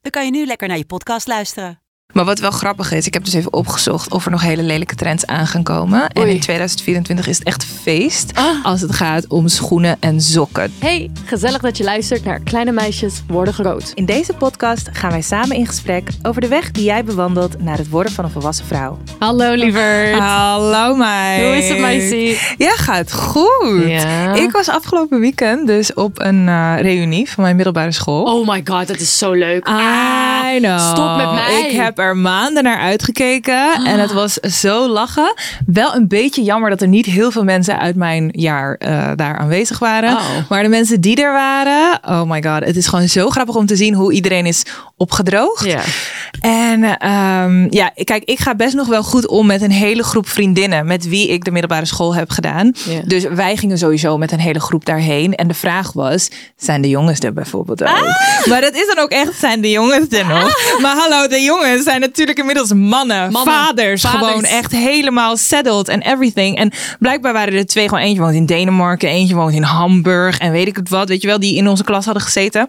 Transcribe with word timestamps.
dan 0.00 0.10
kan 0.10 0.24
je 0.24 0.30
nu 0.30 0.46
lekker 0.46 0.68
naar 0.68 0.78
je 0.78 0.86
podcast 0.86 1.26
luisteren. 1.26 1.79
Maar 2.12 2.24
wat 2.24 2.38
wel 2.38 2.50
grappig 2.50 2.92
is, 2.92 3.06
ik 3.06 3.14
heb 3.14 3.24
dus 3.24 3.34
even 3.34 3.52
opgezocht 3.52 4.12
of 4.12 4.24
er 4.24 4.30
nog 4.30 4.42
hele 4.42 4.62
lelijke 4.62 4.94
trends 4.94 5.26
aan 5.26 5.46
gaan 5.46 5.62
komen. 5.62 6.08
En 6.08 6.28
in 6.28 6.40
2024 6.40 7.26
is 7.26 7.38
het 7.38 7.46
echt 7.46 7.64
feest 7.82 8.32
Ah. 8.34 8.64
als 8.64 8.80
het 8.80 8.92
gaat 8.94 9.26
om 9.28 9.48
schoenen 9.48 9.96
en 10.00 10.20
sokken. 10.20 10.72
Hey, 10.78 11.10
gezellig 11.24 11.60
dat 11.60 11.76
je 11.76 11.84
luistert 11.84 12.24
naar 12.24 12.40
Kleine 12.40 12.72
Meisjes 12.72 13.22
Worden 13.28 13.54
Groot. 13.54 13.92
In 13.94 14.04
deze 14.04 14.32
podcast 14.32 14.88
gaan 14.92 15.10
wij 15.10 15.20
samen 15.22 15.56
in 15.56 15.66
gesprek 15.66 16.08
over 16.22 16.40
de 16.40 16.48
weg 16.48 16.70
die 16.70 16.84
jij 16.84 17.04
bewandelt 17.04 17.62
naar 17.62 17.76
het 17.76 17.88
worden 17.88 18.12
van 18.12 18.24
een 18.24 18.30
volwassen 18.30 18.66
vrouw. 18.66 18.98
Hallo 19.18 19.54
lieverd. 19.54 20.18
Hallo 20.18 20.94
meid. 20.94 21.42
Hoe 21.42 21.56
is 21.56 21.68
het 21.68 21.78
meisje? 21.78 22.38
Ja, 22.58 22.70
gaat 22.76 23.12
goed. 23.12 23.82
Ja. 23.86 24.34
Ik 24.34 24.50
was 24.50 24.68
afgelopen 24.68 25.20
weekend 25.20 25.66
dus 25.66 25.94
op 25.94 26.20
een 26.20 26.48
eh, 26.48 26.74
reunie 26.80 27.30
van 27.30 27.42
mijn 27.42 27.56
middelbare 27.56 27.92
school. 27.92 28.22
Oh 28.22 28.48
my 28.48 28.60
god, 28.64 28.86
dat 28.86 29.00
is 29.00 29.18
zo 29.18 29.32
leuk. 29.32 29.68
I 29.68 30.58
know. 30.60 30.78
Stop 30.78 31.16
met 31.16 31.32
mij. 31.32 31.66
Ik 31.68 31.76
heb 31.76 31.98
er 32.00 32.16
maanden 32.16 32.62
naar 32.62 32.78
uitgekeken 32.78 33.84
en 33.84 33.98
het 34.00 34.12
was 34.12 34.34
zo 34.34 34.88
lachen. 34.88 35.34
Wel 35.66 35.94
een 35.94 36.08
beetje 36.08 36.42
jammer 36.42 36.70
dat 36.70 36.80
er 36.80 36.88
niet 36.88 37.06
heel 37.06 37.30
veel 37.30 37.44
mensen 37.44 37.78
uit 37.78 37.96
mijn 37.96 38.28
jaar 38.32 38.74
eh, 38.74 39.10
daar 39.16 39.38
aanwezig 39.38 39.78
waren. 39.78 40.12
Oh. 40.12 40.28
Maar 40.48 40.62
de 40.62 40.68
mensen 40.68 41.00
die 41.00 41.22
er 41.22 41.32
waren, 41.32 41.98
oh 42.04 42.22
my 42.22 42.42
god, 42.42 42.64
het 42.64 42.76
is 42.76 42.86
gewoon 42.86 43.08
zo 43.08 43.30
grappig 43.30 43.54
om 43.54 43.66
te 43.66 43.76
zien 43.76 43.94
hoe 43.94 44.12
iedereen 44.12 44.46
is 44.46 44.62
opgedroogd. 44.96 45.76
En 46.40 46.98
ehm, 46.98 47.66
ja, 47.70 47.92
kijk, 48.04 48.24
ik 48.24 48.38
ga 48.38 48.54
best 48.54 48.74
nog 48.74 48.86
wel 48.86 49.02
goed 49.02 49.26
om 49.26 49.46
met 49.46 49.62
een 49.62 49.70
hele 49.70 50.02
groep 50.02 50.28
vriendinnen 50.28 50.86
met 50.86 51.08
wie 51.08 51.28
ik 51.28 51.44
de 51.44 51.50
middelbare 51.50 51.86
school 51.86 52.14
heb 52.14 52.30
gedaan. 52.30 52.72
Dus 53.04 53.24
wij 53.24 53.56
gingen 53.56 53.78
sowieso 53.78 54.18
met 54.18 54.32
een 54.32 54.40
hele 54.40 54.60
groep 54.60 54.84
daarheen. 54.84 55.34
En 55.34 55.48
de 55.48 55.54
vraag 55.54 55.92
was, 55.92 56.30
zijn 56.56 56.82
de 56.82 56.88
jongens 56.88 57.20
er 57.20 57.32
bijvoorbeeld 57.32 57.82
ook? 57.82 57.88
Ah! 57.88 58.46
Maar 58.46 58.60
dat 58.60 58.74
is 58.74 58.86
dan 58.86 58.98
ook 58.98 59.10
echt, 59.10 59.38
zijn 59.38 59.60
de 59.60 59.70
jongens 59.70 60.06
er 60.08 60.26
nog? 60.26 60.54
Maar 60.82 60.96
hallo, 60.96 61.28
de 61.28 61.40
jongens 61.40 61.84
zijn 61.90 62.00
natuurlijk 62.00 62.38
inmiddels 62.38 62.72
mannen, 62.72 63.32
Mannen, 63.32 63.54
vaders, 63.54 64.02
vaders. 64.02 64.26
Gewoon 64.26 64.44
echt 64.44 64.72
helemaal 64.72 65.36
settled 65.36 65.88
en 65.88 66.00
everything. 66.02 66.56
En 66.56 66.72
blijkbaar 66.98 67.32
waren 67.32 67.54
er 67.54 67.66
twee, 67.66 67.88
gewoon 67.88 68.04
eentje 68.04 68.22
woont 68.22 68.34
in 68.34 68.46
Denemarken, 68.46 69.08
eentje 69.08 69.34
woont 69.34 69.54
in 69.54 69.62
Hamburg 69.62 70.38
en 70.38 70.52
weet 70.52 70.66
ik 70.66 70.76
het 70.76 70.88
wat, 70.88 71.08
weet 71.08 71.22
je 71.22 71.28
wel, 71.28 71.40
die 71.40 71.56
in 71.56 71.68
onze 71.68 71.84
klas 71.84 72.04
hadden 72.04 72.22
gezeten. 72.22 72.68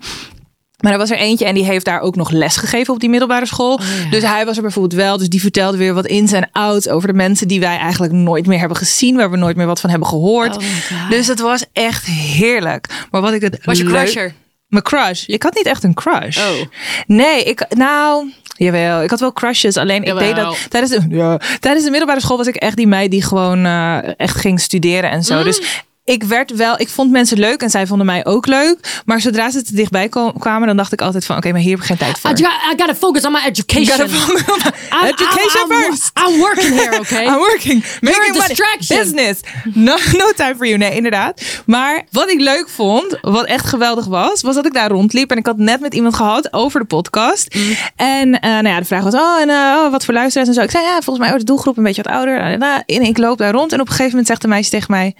Maar 0.79 0.91
er 0.91 0.97
was 0.97 1.09
er 1.09 1.17
eentje 1.17 1.45
en 1.45 1.53
die 1.53 1.63
heeft 1.63 1.85
daar 1.85 1.99
ook 1.99 2.15
nog 2.15 2.29
les 2.31 2.55
gegeven 2.55 2.93
op 2.93 2.99
die 2.99 3.09
middelbare 3.09 3.45
school. 3.45 3.79
Dus 4.09 4.23
hij 4.23 4.45
was 4.45 4.55
er 4.55 4.61
bijvoorbeeld 4.61 5.01
wel. 5.01 5.17
Dus 5.17 5.29
die 5.29 5.41
vertelde 5.41 5.77
weer 5.77 5.93
wat 5.93 6.05
ins 6.05 6.31
en 6.31 6.49
outs 6.51 6.87
over 6.87 7.07
de 7.07 7.13
mensen 7.13 7.47
die 7.47 7.59
wij 7.59 7.77
eigenlijk 7.77 8.13
nooit 8.13 8.45
meer 8.47 8.59
hebben 8.59 8.77
gezien. 8.77 9.15
Waar 9.15 9.31
we 9.31 9.37
nooit 9.37 9.55
meer 9.55 9.65
wat 9.65 9.79
van 9.79 9.89
hebben 9.89 10.07
gehoord. 10.07 10.57
Oh 10.57 11.09
dus 11.09 11.27
het 11.27 11.39
was 11.39 11.65
echt 11.73 12.05
heerlijk. 12.05 12.87
Maar 13.11 13.21
wat 13.21 13.33
ik 13.33 13.41
het 13.41 13.59
Was 13.65 13.77
je 13.77 13.83
leuk- 13.83 13.93
crusher? 13.93 14.33
Mijn 14.71 14.83
crush. 14.83 15.25
Ik 15.25 15.43
had 15.43 15.55
niet 15.55 15.65
echt 15.65 15.83
een 15.83 15.93
crush. 15.93 16.37
Oh. 16.37 16.65
Nee, 17.07 17.43
ik, 17.43 17.65
nou, 17.69 18.33
jawel. 18.55 19.03
Ik 19.03 19.09
had 19.09 19.19
wel 19.19 19.33
crushes. 19.33 19.77
Alleen 19.77 20.03
ik 20.03 20.17
deed 20.17 20.35
dat 20.35 20.57
tijdens 20.69 20.91
de, 20.91 21.15
ja, 21.15 21.39
tijdens 21.59 21.83
de 21.85 21.89
middelbare 21.89 22.21
school 22.21 22.37
was 22.37 22.47
ik 22.47 22.55
echt 22.55 22.75
die 22.75 22.87
meid 22.87 23.11
die 23.11 23.23
gewoon 23.23 23.65
eh, 23.65 23.97
echt 24.19 24.35
ging 24.37 24.59
studeren 24.59 25.09
en 25.09 25.17
Mm. 25.17 25.23
zo. 25.23 25.43
Dus 25.43 25.83
ik 26.03 26.23
werd 26.23 26.55
wel, 26.55 26.79
ik 26.79 26.89
vond 26.89 27.11
mensen 27.11 27.39
leuk 27.39 27.61
en 27.61 27.69
zij 27.69 27.87
vonden 27.87 28.05
mij 28.05 28.25
ook 28.25 28.47
leuk. 28.47 29.01
Maar 29.05 29.21
zodra 29.21 29.49
ze 29.51 29.63
te 29.63 29.75
dichtbij 29.75 30.09
kwamen, 30.39 30.67
dan 30.67 30.77
dacht 30.77 30.93
ik 30.93 31.01
altijd 31.01 31.25
van, 31.25 31.37
oké, 31.37 31.51
maar 31.51 31.61
hier 31.61 31.71
heb 31.71 31.79
ik 31.79 31.85
geen 31.85 31.97
tijd 31.97 32.19
voor. 32.19 32.29
I, 32.29 32.33
got- 32.33 32.73
I 32.73 32.75
gotta 32.77 32.95
focus 32.95 33.25
on 33.25 33.31
my 33.31 33.39
education. 33.45 34.01
On 34.05 34.11
my 34.11 34.17
I'm- 34.97 35.05
education 35.05 35.65
I'm, 35.65 35.71
I'm, 35.71 35.81
first. 35.83 36.11
I'm 36.27 36.39
working 36.39 36.79
here, 36.79 36.99
okay? 37.01 37.25
I'm 37.25 37.37
working. 37.37 37.85
Making 38.01 38.33
distraction. 38.33 38.97
Business. 38.99 39.39
No, 39.73 39.95
no 40.23 40.31
time 40.35 40.55
for 40.55 40.65
you. 40.65 40.77
Nee, 40.77 40.95
inderdaad. 40.95 41.41
Maar 41.65 42.03
wat 42.11 42.29
ik 42.29 42.39
leuk 42.39 42.69
vond, 42.69 43.17
wat 43.21 43.45
echt 43.45 43.65
geweldig 43.65 44.05
was, 44.05 44.41
was 44.41 44.55
dat 44.55 44.65
ik 44.65 44.73
daar 44.73 44.89
rondliep. 44.89 45.31
En 45.31 45.37
ik 45.37 45.45
had 45.45 45.57
net 45.57 45.79
met 45.79 45.93
iemand 45.93 46.15
gehad 46.15 46.53
over 46.53 46.79
de 46.79 46.85
podcast. 46.85 47.55
Mm. 47.55 47.75
En 47.95 48.39
eh, 48.39 48.49
nou 48.51 48.67
ja, 48.67 48.79
de 48.79 48.85
vraag 48.85 49.03
was, 49.03 49.13
oh, 49.13 49.41
en 49.41 49.49
eh, 49.49 49.55
oh, 49.55 49.91
wat 49.91 50.05
voor 50.05 50.13
luisteraars 50.13 50.49
en 50.49 50.55
zo. 50.55 50.61
Ik 50.61 50.71
zei, 50.71 50.83
ja, 50.83 50.93
volgens 51.01 51.19
mij 51.25 51.29
oh, 51.33 51.39
de 51.39 51.45
doelgroep 51.45 51.77
een 51.77 51.83
beetje 51.83 52.03
wat 52.03 52.13
ouder. 52.13 52.39
En 52.85 53.01
ik 53.01 53.17
loop 53.17 53.37
daar 53.37 53.51
rond. 53.53 53.71
En 53.73 53.79
op 53.79 53.85
een 53.85 53.91
gegeven 53.91 54.09
moment 54.09 54.27
zegt 54.27 54.41
de 54.41 54.47
meisje 54.47 54.69
tegen 54.69 54.91
mij... 54.91 55.15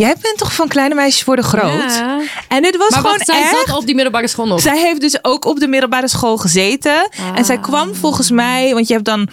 Jij 0.00 0.16
bent 0.20 0.38
toch 0.38 0.54
van 0.54 0.68
kleine 0.68 0.94
meisjes 0.94 1.24
worden 1.24 1.44
groot? 1.44 1.94
Ja. 1.94 2.20
En 2.48 2.62
dit 2.62 2.76
was 2.76 2.90
Maar 2.90 3.00
gewoon 3.00 3.16
wat, 3.16 3.26
zij 3.26 3.40
echt... 3.42 3.66
zat 3.66 3.76
op 3.76 3.86
die 3.86 3.94
middelbare 3.94 4.28
school 4.28 4.46
nog? 4.46 4.60
Zij 4.60 4.78
heeft 4.78 5.00
dus 5.00 5.24
ook 5.24 5.44
op 5.44 5.60
de 5.60 5.68
middelbare 5.68 6.08
school 6.08 6.36
gezeten. 6.36 7.08
En 7.34 7.44
zij 7.44 7.58
kwam 7.58 7.94
volgens 7.94 8.30
mij, 8.30 8.74
want 8.74 8.86
je 8.88 8.92
hebt 8.92 9.04
dan 9.04 9.28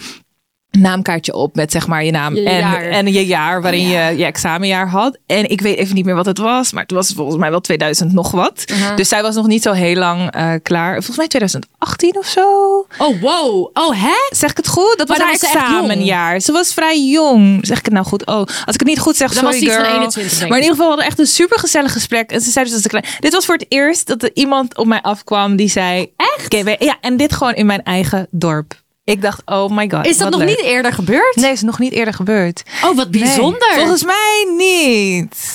naamkaartje 0.70 1.34
op 1.34 1.54
met 1.54 1.72
zeg 1.72 1.86
maar 1.86 2.04
je 2.04 2.10
naam 2.10 2.34
Je 2.34 2.48
en, 2.48 2.90
en 2.90 3.12
je 3.12 3.26
jaar 3.26 3.62
waarin 3.62 3.88
je 3.88 4.14
je 4.16 4.24
examenjaar 4.24 4.88
had. 4.88 5.18
En 5.26 5.50
ik 5.50 5.60
weet 5.60 5.76
even 5.76 5.94
niet 5.94 6.04
meer 6.04 6.14
wat 6.14 6.26
het 6.26 6.38
was, 6.38 6.72
maar 6.72 6.82
het 6.82 6.92
was 6.92 7.12
volgens 7.12 7.36
mij 7.36 7.50
wel 7.50 7.60
2000 7.60 8.12
nog 8.12 8.30
wat. 8.30 8.64
Dus 8.96 9.08
zij 9.08 9.22
was 9.22 9.34
nog 9.34 9.46
niet 9.46 9.62
zo 9.62 9.72
heel 9.72 9.94
lang 9.94 10.30
eh, 10.30 10.52
klaar. 10.62 10.92
Volgens 10.92 11.16
mij 11.16 11.28
2018 11.28 12.16
of 12.18 12.26
zo. 12.26 12.78
Oh, 12.98 13.20
wow. 13.20 13.70
Oh, 13.72 14.02
hè? 14.02 14.36
Zeg 14.36 14.50
ik 14.50 14.56
het 14.56 14.68
goed? 14.68 14.94
Dat 14.96 15.08
was 15.08 15.18
Maar 15.18 15.26
haar 15.26 15.38
was 15.40 15.52
examenjaar. 15.52 16.40
Ze 16.40 16.52
was 16.52 16.74
vrij 16.74 17.02
jong. 17.02 17.58
Zeg 17.66 17.78
ik 17.78 17.84
het 17.84 17.94
nou 17.94 18.06
goed? 18.06 18.26
Oh, 18.26 18.36
als 18.36 18.74
ik 18.74 18.80
het 18.80 18.84
niet 18.84 18.98
goed 18.98 19.16
zeg, 19.16 19.32
Dan 19.32 19.44
was 19.44 19.52
sorry 19.52 19.58
ze 19.58 19.72
iets 19.72 19.74
van 19.74 19.84
girl. 19.84 19.96
21, 19.98 20.38
denk 20.38 20.50
maar 20.50 20.58
in 20.58 20.64
ieder 20.64 20.76
geval 20.76 20.90
we 20.90 20.94
hadden 20.94 21.06
echt 21.06 21.18
een 21.18 21.34
super 21.34 21.58
gezellig 21.58 21.92
gesprek. 21.92 22.30
En 22.30 22.40
ze 22.40 22.50
zei 22.50 22.64
dus 22.64 22.74
dat 22.74 22.82
ze 22.82 22.88
klein. 22.88 23.04
Dit 23.20 23.32
was 23.32 23.44
voor 23.44 23.54
het 23.54 23.66
eerst 23.68 24.06
dat 24.06 24.22
er 24.22 24.30
iemand 24.34 24.76
op 24.76 24.86
mij 24.86 25.02
afkwam 25.02 25.56
die 25.56 25.68
zei. 25.68 26.12
Echt? 26.16 26.64
ja, 26.78 26.96
en 27.00 27.16
dit 27.16 27.32
gewoon 27.32 27.54
in 27.54 27.66
mijn 27.66 27.82
eigen 27.82 28.26
dorp. 28.30 28.74
Ik 29.08 29.22
dacht, 29.22 29.42
oh 29.44 29.70
my 29.70 29.90
god. 29.90 30.06
Is 30.06 30.18
dat 30.18 30.30
nog 30.30 30.38
leuk. 30.40 30.48
niet 30.48 30.60
eerder 30.62 30.92
gebeurd? 30.92 31.36
Nee, 31.36 31.52
is 31.52 31.62
nog 31.62 31.78
niet 31.78 31.92
eerder 31.92 32.14
gebeurd. 32.14 32.62
Oh, 32.84 32.96
wat 32.96 33.10
Nee, 33.10 33.22
bijzonder. 33.22 33.72
volgens 33.74 34.04
mij 34.04 34.46
niet. 34.56 35.47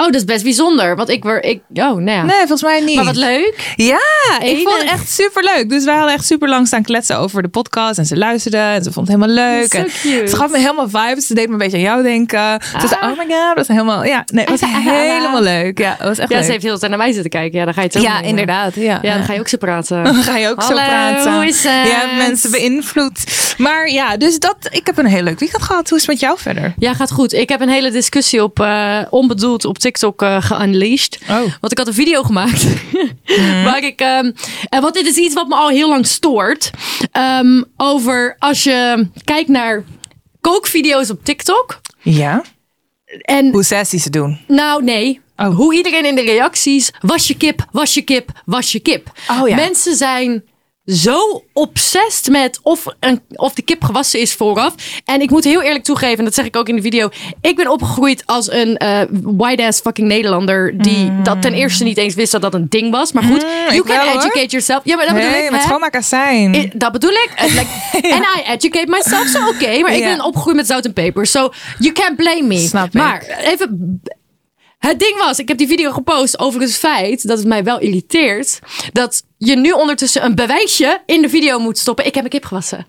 Oh, 0.00 0.04
dat 0.04 0.14
is 0.14 0.24
best 0.24 0.42
bijzonder. 0.42 0.96
Want 0.96 1.08
ik 1.08 1.22
word... 1.22 1.44
Ik, 1.44 1.60
oh, 1.72 1.74
nou 1.74 2.10
ja. 2.10 2.22
Nee, 2.22 2.36
volgens 2.36 2.62
mij 2.62 2.80
niet. 2.80 2.96
Maar 2.96 3.04
wat 3.04 3.16
leuk. 3.16 3.72
Ja, 3.76 3.98
ik 4.40 4.68
vond 4.68 4.78
het 4.82 4.90
echt 4.90 5.10
super 5.10 5.44
leuk. 5.44 5.68
Dus 5.68 5.84
wij 5.84 5.94
hadden 5.94 6.14
echt 6.14 6.26
super 6.26 6.48
lang 6.48 6.66
staan 6.66 6.82
kletsen 6.82 7.18
over 7.18 7.42
de 7.42 7.48
podcast. 7.48 7.98
En 7.98 8.06
ze 8.06 8.16
luisterde 8.16 8.56
en 8.56 8.82
ze 8.84 8.92
vond 8.92 9.08
het 9.08 9.16
helemaal 9.16 9.44
leuk. 9.44 9.72
Zo 9.72 9.78
En 9.78 9.84
cute. 9.84 10.26
Ze 10.28 10.36
gaf 10.36 10.50
me 10.50 10.58
helemaal 10.58 10.88
vibes. 10.88 11.26
Ze 11.26 11.34
deed 11.34 11.46
me 11.46 11.52
een 11.52 11.58
beetje 11.58 11.76
aan 11.76 11.82
jou 11.82 12.02
denken. 12.02 12.60
Ze 12.80 12.88
zei, 12.88 13.00
oh 13.00 13.18
my 13.18 13.24
god, 13.24 13.28
dat 13.28 13.54
was 13.56 13.68
helemaal... 13.68 14.04
Ja, 14.04 14.24
nee, 14.32 14.44
het 14.44 14.60
was 14.60 14.70
Ah, 14.70 14.76
ah, 14.76 14.86
ah, 14.86 14.92
helemaal 14.92 15.42
leuk. 15.42 15.78
Ja, 15.78 15.94
het 15.98 16.08
was 16.08 16.18
echt 16.18 16.28
Ja, 16.28 16.36
leuk. 16.36 16.44
ze 16.44 16.50
heeft 16.50 16.62
heel 16.62 16.72
de 16.72 16.78
tijd 16.78 16.90
naar 16.90 17.00
mij 17.00 17.12
zitten 17.12 17.30
kijken. 17.30 17.58
Ja, 17.58 17.64
dan 17.64 17.74
ga 17.74 17.80
je 17.80 17.86
het 17.86 17.96
zo 17.96 18.02
ja, 18.02 18.18
doen. 18.18 18.28
inderdaad. 18.28 18.74
Ja, 18.74 18.98
Ja, 19.02 19.14
dan 19.18 19.24
ga 19.24 19.32
je 19.32 19.40
ook 19.40 19.48
zo 19.48 19.56
praten. 19.56 20.04
Dan 20.04 20.14
ga 20.14 20.36
je 20.36 20.48
ook 20.48 20.62
zo 20.62 20.72
praten. 20.74 21.34
hoe 21.34 21.46
is 21.46 21.62
het? 21.64 21.92
Hebt 21.92 22.16
mensen 22.16 22.50
beïnvloed. 22.50 23.24
Maar 23.58 23.88
ja, 23.90 24.16
dus 24.16 24.38
dat... 24.38 24.56
Ik 24.70 24.86
heb 24.86 24.98
een 24.98 25.06
heel 25.06 25.22
leuk 25.22 25.38
weekend 25.38 25.62
gehad. 25.62 25.88
Hoe 25.88 25.98
is 25.98 26.04
het 26.06 26.12
met 26.12 26.20
jou 26.20 26.38
verder? 26.38 26.74
Ja, 26.78 26.94
gaat 26.94 27.10
goed. 27.10 27.32
Ik 27.32 27.48
heb 27.48 27.60
een 27.60 27.68
hele 27.68 27.90
discussie 27.90 28.42
op 28.42 28.60
eh, 28.60 28.98
onbedoeld 29.10 29.64
op 29.64 29.78
TikTok 29.88 30.22
eh 30.22 30.42
geunleashed. 30.42 31.18
Oh. 31.22 31.28
Want 31.60 31.72
ik 31.72 31.78
had 31.78 31.86
een 31.86 31.94
video 31.94 32.22
gemaakt. 32.22 32.66
waar 33.66 33.84
ik, 33.84 34.00
ehm, 34.00 34.30
en 34.68 34.80
want 34.82 34.94
dit 34.94 35.06
is 35.06 35.16
iets 35.16 35.34
wat 35.34 35.48
me 35.48 35.54
al 35.54 35.68
heel 35.68 35.88
lang 35.88 36.06
stoort. 36.06 36.70
Ehm, 37.12 37.62
over 37.76 38.36
als 38.38 38.62
je 38.62 39.08
kijkt 39.24 39.48
naar 39.48 39.84
kookvideo's 40.40 41.10
op 41.10 41.24
TikTok. 41.24 41.80
Ja? 42.02 42.42
En 43.22 43.50
Hoe 43.50 43.62
sassy 43.64 43.98
ze 43.98 44.10
doen. 44.10 44.38
nou, 44.46 44.84
nee. 44.84 45.20
Oh. 45.36 45.56
Hoe 45.56 45.74
iedereen 45.74 46.04
in 46.04 46.14
de 46.14 46.22
reacties. 46.22 46.90
Was 47.00 47.26
je 47.26 47.36
kip, 47.36 47.64
was 47.72 47.94
je 47.94 48.00
kip, 48.00 48.30
was 48.44 48.72
je 48.72 48.80
kip. 48.80 49.10
Oh 49.30 49.48
ja. 49.48 49.54
Mensen 49.54 49.96
zijn 49.96 50.44
zo 50.94 51.44
obsessed 51.52 52.28
met 52.32 52.60
of, 52.62 52.84
een, 53.00 53.20
of 53.34 53.52
de 53.54 53.62
kip 53.62 53.84
gewassen 53.84 54.20
is 54.20 54.34
vooraf. 54.34 54.74
En 55.04 55.20
ik 55.20 55.30
moet 55.30 55.44
heel 55.44 55.62
eerlijk 55.62 55.84
toegeven, 55.84 56.18
en 56.18 56.24
dat 56.24 56.34
zeg 56.34 56.44
ik 56.44 56.56
ook 56.56 56.68
in 56.68 56.76
de 56.76 56.82
video. 56.82 57.08
Ik 57.40 57.56
ben 57.56 57.70
opgegroeid 57.70 58.22
als 58.26 58.50
een 58.52 58.76
eh 58.76 59.00
white-ass 59.22 59.80
fucking 59.80 60.08
Nederlander. 60.08 60.78
Die 60.82 61.22
dat 61.22 61.42
ten 61.42 61.52
eerste 61.52 61.84
niet 61.84 61.96
eens 61.96 62.14
wist 62.14 62.32
dat 62.32 62.42
dat 62.42 62.54
een 62.54 62.66
ding 62.68 62.90
was. 62.90 63.12
Maar 63.12 63.22
goed, 63.22 63.40
you 63.42 63.74
Mm. 63.76 63.82
can 63.82 63.96
wel, 63.96 64.06
hoor. 64.12 64.20
educate 64.20 64.46
yourself. 64.46 64.80
Ja, 64.84 64.96
maar 64.96 65.04
dat 65.06 65.14
bedoel 65.14 65.30
Hey, 65.30 65.44
ik. 65.44 65.50
met 65.50 65.60
hè? 65.60 65.66
schoonmaakazijn. 65.66 66.54
I- 66.54 66.70
Dat 66.74 66.92
bedoel 66.92 67.10
ik. 67.10 67.30
Like- 67.40 67.66
En 68.14 68.22
I 68.22 68.42
educate 68.52 68.86
myself, 68.90 69.26
zo 69.26 69.48
oké. 69.48 69.78
maar 69.80 69.94
ik 69.94 70.02
ben 70.04 70.24
opgegroeid 70.24 70.56
met 70.56 70.66
zout 70.66 70.84
en 70.84 70.92
peper. 70.92 71.26
So 71.26 71.52
you 71.78 71.92
can't 71.92 72.16
blame 72.16 72.42
me. 72.42 72.58
Snap 72.58 72.86
ik. 72.86 72.92
maar 72.92 73.22
even... 73.42 74.00
Het 74.78 74.98
ding 74.98 75.16
was, 75.18 75.38
ik 75.38 75.48
heb 75.48 75.58
die 75.58 75.66
video 75.66 75.90
gepost 75.92 76.38
over 76.38 76.60
het 76.60 76.74
feit 76.76 77.26
dat 77.28 77.38
het 77.38 77.46
mij 77.46 77.64
wel 77.64 77.78
irriteert. 77.80 78.58
Dat 78.92 79.22
je 79.38 79.56
nu 79.56 79.70
ondertussen 79.70 80.24
een 80.24 80.34
bewijsje 80.34 81.00
in 81.06 81.22
de 81.22 81.28
video 81.28 81.58
moet 81.58 81.78
stoppen. 81.78 82.06
Ik 82.06 82.14
heb 82.14 82.24
een 82.24 82.30
kip 82.30 82.44
gewassen. 82.44 82.86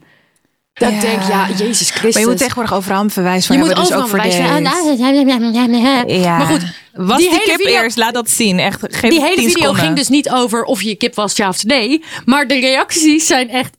Dat 0.73 0.89
Ja. 0.89 0.95
ik 0.95 1.01
denk, 1.01 1.21
ja, 1.21 1.47
Jezus 1.57 1.89
Christus. 1.89 2.13
Maar 2.13 2.21
je 2.21 2.27
moet 2.27 2.37
tegenwoordig 2.37 2.73
overal 2.73 3.01
een 3.01 3.11
bewijs 3.15 3.45
voor 3.47 3.55
Je 3.55 3.61
moet. 3.61 3.69
Dus 3.69 3.77
ook 3.79 3.83
overal 3.85 4.07
voor 4.07 4.17
van- 4.19 4.29
Ja. 6.07 6.37
Maar 6.37 6.47
goed, 6.47 6.61
was 6.93 7.17
die 7.17 7.29
die, 7.29 7.37
hele 7.39 7.51
kip 7.51 7.61
video- 7.65 7.81
eerst? 7.81 7.97
Laat 7.97 8.13
dat 8.13 8.29
zien. 8.29 8.59
Echt, 8.59 8.79
geef 8.81 9.09
die 9.09 9.21
hele 9.21 9.35
10 9.35 9.43
video 9.43 9.59
seconden. 9.59 9.83
ging 9.83 9.95
dus 9.95 10.07
niet 10.07 10.29
over 10.29 10.63
of 10.63 10.81
je 10.81 10.89
je 10.89 10.95
kip 10.95 11.15
was, 11.15 11.35
ja 11.35 11.49
of 11.49 11.63
nee. 11.63 12.03
Maar 12.25 12.47
de 12.47 12.59
reacties 12.59 13.27
zijn 13.27 13.49
echt... 13.49 13.77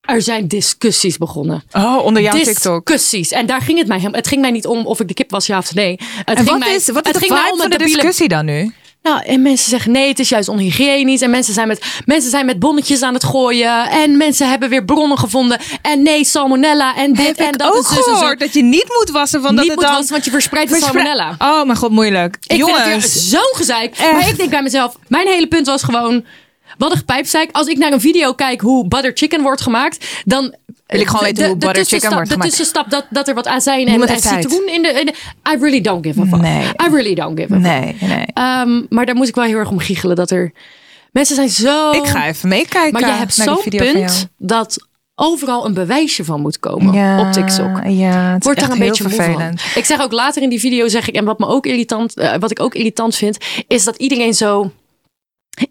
Er 0.00 0.22
zijn 0.22 0.48
discussies 0.48 1.16
begonnen. 1.18 1.62
Oh, 1.72 2.04
onder 2.04 2.22
jouw 2.22 2.32
TikTok. 2.32 2.86
Discussies. 2.86 3.30
En 3.30 3.46
daar 3.46 3.60
ging 3.60 3.78
het 3.78 3.86
mij 3.86 3.96
helemaal... 3.96 4.18
Het 4.18 4.28
ging 4.28 4.40
mij 4.40 4.50
niet 4.50 4.66
om 4.66 4.86
of 4.86 5.00
ik 5.00 5.08
de 5.08 5.14
kip 5.14 5.30
was, 5.30 5.46
ja 5.46 5.58
of 5.58 5.74
nee. 5.74 5.90
Het 6.00 6.26
En 6.28 6.36
ging 6.36 6.48
wat 6.48 6.58
mij, 6.58 6.74
is, 6.74 6.88
wat 6.88 7.06
is 7.06 7.12
het 7.12 7.20
de 7.20 7.26
ging 7.26 7.40
mij 7.40 7.50
om 7.50 7.58
van 7.58 7.70
de 7.70 7.76
debiele- 7.76 7.94
discussie 7.96 8.28
dan 8.28 8.44
nu? 8.44 8.72
Nou, 9.02 9.22
en 9.24 9.42
mensen 9.42 9.70
zeggen 9.70 9.92
nee, 9.92 10.08
het 10.08 10.18
is 10.18 10.28
juist 10.28 10.48
onhygiënisch. 10.48 11.20
En 11.20 11.30
mensen 11.30 11.54
zijn, 11.54 11.68
met, 11.68 11.84
mensen 12.04 12.30
zijn 12.30 12.46
met 12.46 12.58
bonnetjes 12.58 13.02
aan 13.02 13.14
het 13.14 13.24
gooien. 13.24 13.88
En 13.90 14.16
mensen 14.16 14.48
hebben 14.48 14.68
weer 14.68 14.84
bronnen 14.84 15.18
gevonden. 15.18 15.58
En 15.82 16.02
nee, 16.02 16.24
salmonella. 16.24 16.96
En 16.96 17.12
dit 17.12 17.26
Heb 17.26 17.36
en 17.38 17.46
ik 17.52 17.58
dat. 17.58 17.68
ook 17.76 17.88
en 17.90 17.94
zo. 17.96 18.02
gehoord 18.02 18.38
dat 18.38 18.52
je 18.52 18.62
niet 18.62 18.88
moet 18.98 19.10
wassen. 19.10 19.42
Van 19.42 19.50
Niet 19.54 19.58
dat 19.58 19.66
het 19.66 19.76
moet 19.76 19.84
dan... 19.84 19.94
wassen, 19.94 20.12
want 20.12 20.24
je 20.24 20.30
verspreidt 20.30 20.68
de 20.70 20.76
Verspre- 20.76 21.00
salmonella. 21.00 21.34
Oh 21.38 21.64
mijn 21.64 21.78
god, 21.78 21.90
moeilijk. 21.90 22.36
Ik 22.46 22.56
Jongens. 22.56 23.28
zo'n 23.28 23.52
gezeik. 23.54 23.96
Echt. 23.96 24.12
Maar 24.12 24.28
ik 24.28 24.36
denk 24.36 24.50
bij 24.50 24.62
mezelf, 24.62 24.96
mijn 25.08 25.26
hele 25.26 25.46
punt 25.48 25.66
was 25.66 25.82
gewoon... 25.82 26.24
Wat 26.78 26.90
een 26.90 26.96
gepijpzeik. 26.96 27.48
Als 27.52 27.66
ik 27.66 27.78
naar 27.78 27.92
een 27.92 28.00
video 28.00 28.32
kijk 28.34 28.60
hoe 28.60 28.88
butter 28.88 29.10
chicken 29.14 29.42
wordt 29.42 29.60
gemaakt, 29.60 30.06
dan... 30.24 30.54
Wil 30.88 31.00
ik 31.00 31.06
gewoon 31.06 31.24
weten 31.24 31.46
hoe 31.46 31.56
butter 31.56 31.84
chicken 31.84 32.10
wordt 32.10 32.26
De 32.26 32.32
gemaakt. 32.32 32.48
tussenstap 32.50 32.90
dat, 32.90 33.06
dat 33.10 33.28
er 33.28 33.34
wat 33.34 33.46
azijn 33.46 33.88
en, 33.88 34.02
en 34.06 34.20
citroen 34.20 34.68
in 34.68 34.82
de, 34.82 34.88
in 34.88 35.06
de... 35.06 35.12
I 35.52 35.56
really 35.60 35.80
don't 35.80 36.06
give 36.06 36.20
a 36.20 36.24
fuck. 36.24 36.40
Nee. 36.40 36.62
I 36.62 36.88
really 36.90 37.14
don't 37.14 37.40
give 37.40 37.54
a 37.54 37.56
fuck. 37.56 37.66
Nee, 37.66 37.96
nee. 38.00 38.26
Ehm, 38.34 38.82
maar 38.88 39.06
daar 39.06 39.14
moest 39.14 39.28
ik 39.28 39.34
wel 39.34 39.44
heel 39.44 39.56
erg 39.56 39.70
om 39.70 39.78
giechelen. 39.78 40.16
Dat 40.16 40.30
er... 40.30 40.52
Mensen 41.12 41.34
zijn 41.34 41.48
zo... 41.48 41.90
Ik 41.90 42.06
ga 42.06 42.26
even 42.26 42.48
meekijken 42.48 42.92
Maar 42.92 43.10
je 43.10 43.16
hebt 43.16 43.34
zo'n 43.34 43.60
punt 43.68 44.28
dat 44.38 44.86
overal 45.14 45.66
een 45.66 45.74
bewijsje 45.74 46.24
van 46.24 46.40
moet 46.40 46.58
komen 46.58 46.94
Ja, 46.94 47.20
op 47.20 47.32
TikTok. 47.32 47.80
Ja, 47.86 48.32
het 48.32 48.44
Wordt 48.44 48.60
daar 48.60 48.70
een 48.70 48.78
beetje 48.78 49.08
vervelend. 49.08 49.62
Ik 49.74 49.84
zeg 49.84 50.00
ook 50.00 50.12
later 50.12 50.42
in 50.42 50.48
die 50.48 50.60
video, 50.60 50.88
zeg 50.88 51.08
ik, 51.08 51.14
en 51.14 51.24
wat 51.24 51.38
me 51.38 51.46
ook 51.46 51.66
irritant, 51.66 52.16
eh, 52.16 52.34
wat 52.38 52.50
ik 52.50 52.60
ook 52.60 52.74
irritant 52.74 53.14
vind, 53.16 53.38
is 53.68 53.84
dat 53.84 53.96
iedereen 53.96 54.34
zo 54.34 54.70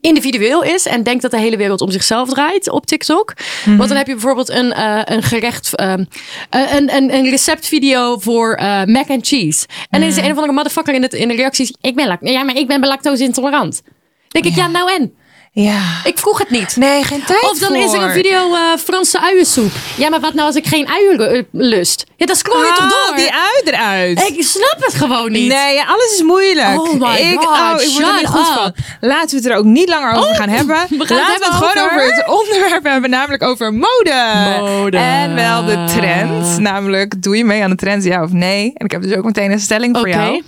individueel 0.02 0.64
is 0.64 0.86
en 0.86 1.04
denkt 1.04 1.22
dat 1.22 1.32
de 1.32 1.40
hele 1.40 1.58
wereld 1.58 1.82
om 1.82 1.92
zichzelf 1.92 2.30
draait 2.30 2.70
op 2.70 2.86
TikTok. 2.86 3.34
Mhm. 3.66 3.78
Want 3.78 3.90
dan 3.90 3.98
heb 3.98 4.08
je 4.08 4.14
bijvoorbeeld 4.14 4.50
een, 4.50 4.74
eh, 4.74 5.02
een 5.04 5.24
gerecht, 5.24 5.76
ehm, 5.76 6.04
eh, 6.50 6.74
een, 6.74 6.96
een, 6.96 7.14
een 7.14 7.30
receptvideo 7.30 8.18
voor 8.18 8.54
eh, 8.54 8.84
mac 8.84 9.10
and 9.10 9.28
cheese. 9.28 9.66
En 9.90 10.00
dan 10.00 10.10
is 10.10 10.16
er 10.16 10.22
Mhm. 10.22 10.26
een 10.26 10.32
of 10.32 10.38
andere 10.38 10.54
motherfucker 10.54 10.94
in, 10.94 11.02
het, 11.02 11.14
in 11.14 11.28
de 11.28 11.36
reacties, 11.36 11.74
ik 11.82 11.96
ben, 11.96 12.18
ja, 12.22 12.44
maar 12.44 12.56
ik 12.56 12.68
ben 12.68 12.80
lactose 12.80 13.24
intolerant. 13.24 13.82
denk 14.28 14.46
ik, 14.46 14.56
ja, 14.56 14.68
nou 14.68 14.92
en? 14.92 15.14
Ja. 15.62 15.82
Ik 16.04 16.18
vroeg 16.18 16.38
het 16.40 16.50
niet. 16.50 16.76
Nee, 16.76 17.04
geen 17.04 17.24
tijd 17.24 17.44
Of 17.44 17.60
dan 17.60 17.76
is 17.76 17.94
er 17.94 18.02
een 18.02 18.12
video 18.12 18.54
eh, 18.56 18.62
Franse 18.84 19.22
uiensoep. 19.22 19.72
Ja, 19.98 20.10
maar 20.10 20.20
wat 20.20 20.34
nou 20.34 20.48
als 20.48 20.56
ik 20.56 20.68
geen 20.68 20.88
uien 20.88 21.20
eh, 21.20 21.44
lust? 21.52 22.06
Ja, 22.16 22.26
dan 22.26 22.36
scroll 22.36 22.60
je 22.66 22.68
toch 22.68 22.80
Haal 22.80 22.90
door? 22.90 23.10
Ah, 23.10 23.16
die 23.16 23.32
ui 23.34 23.62
eruit. 23.64 24.30
Ik 24.38 24.44
snap 24.44 24.76
het 24.80 24.94
gewoon 24.94 25.32
niet. 25.32 25.48
Nee, 25.48 25.74
ja, 25.76 25.86
alles 25.86 26.14
is 26.14 26.22
moeilijk. 26.22 26.80
Oh 26.82 26.94
my 26.94 27.16
ik, 27.18 27.40
God, 27.40 27.48
oh, 27.48 27.82
ik 27.82 27.90
word 27.94 28.08
er 28.08 28.16
niet 28.16 28.28
goed 28.28 28.40
up. 28.48 28.54
van. 28.54 28.74
Laten 29.00 29.30
we 29.30 29.36
het 29.36 29.46
er 29.46 29.58
ook 29.58 29.66
niet 29.66 29.90
langer 29.90 30.12
over 30.14 30.30
Oh, 30.30 30.36
gaan 30.36 30.50
hebben. 30.50 30.76
we 30.90 31.06
gaan 31.06 31.18
Laten 31.18 31.26
we 31.26 31.32
hebben 31.32 31.50
het 31.50 31.58
gewoon 31.58 31.90
over- 31.90 32.16
het 32.16 32.28
onderwerp 32.28 32.84
hebben, 32.84 33.10
namelijk 33.10 33.44
over 33.44 33.74
mode. 33.74 34.32
Mode. 34.60 34.98
En 34.98 35.36
wel 35.36 35.66
de 35.66 35.84
trend. 35.96 36.58
Namelijk, 36.60 37.22
doe 37.24 37.38
je 37.38 37.46
mee 37.46 37.64
aan 37.64 37.70
de 37.70 37.76
trends, 37.76 38.06
ja 38.06 38.24
of 38.24 38.32
nee? 38.32 38.72
En 38.74 38.86
ik 38.86 38.92
heb 38.92 39.02
dus 39.02 39.16
ook 39.16 39.24
meteen 39.26 39.52
een 39.52 39.60
stelling 39.60 39.98
voor 39.98 40.08
Oké. 40.08 40.18
jou. 40.18 40.44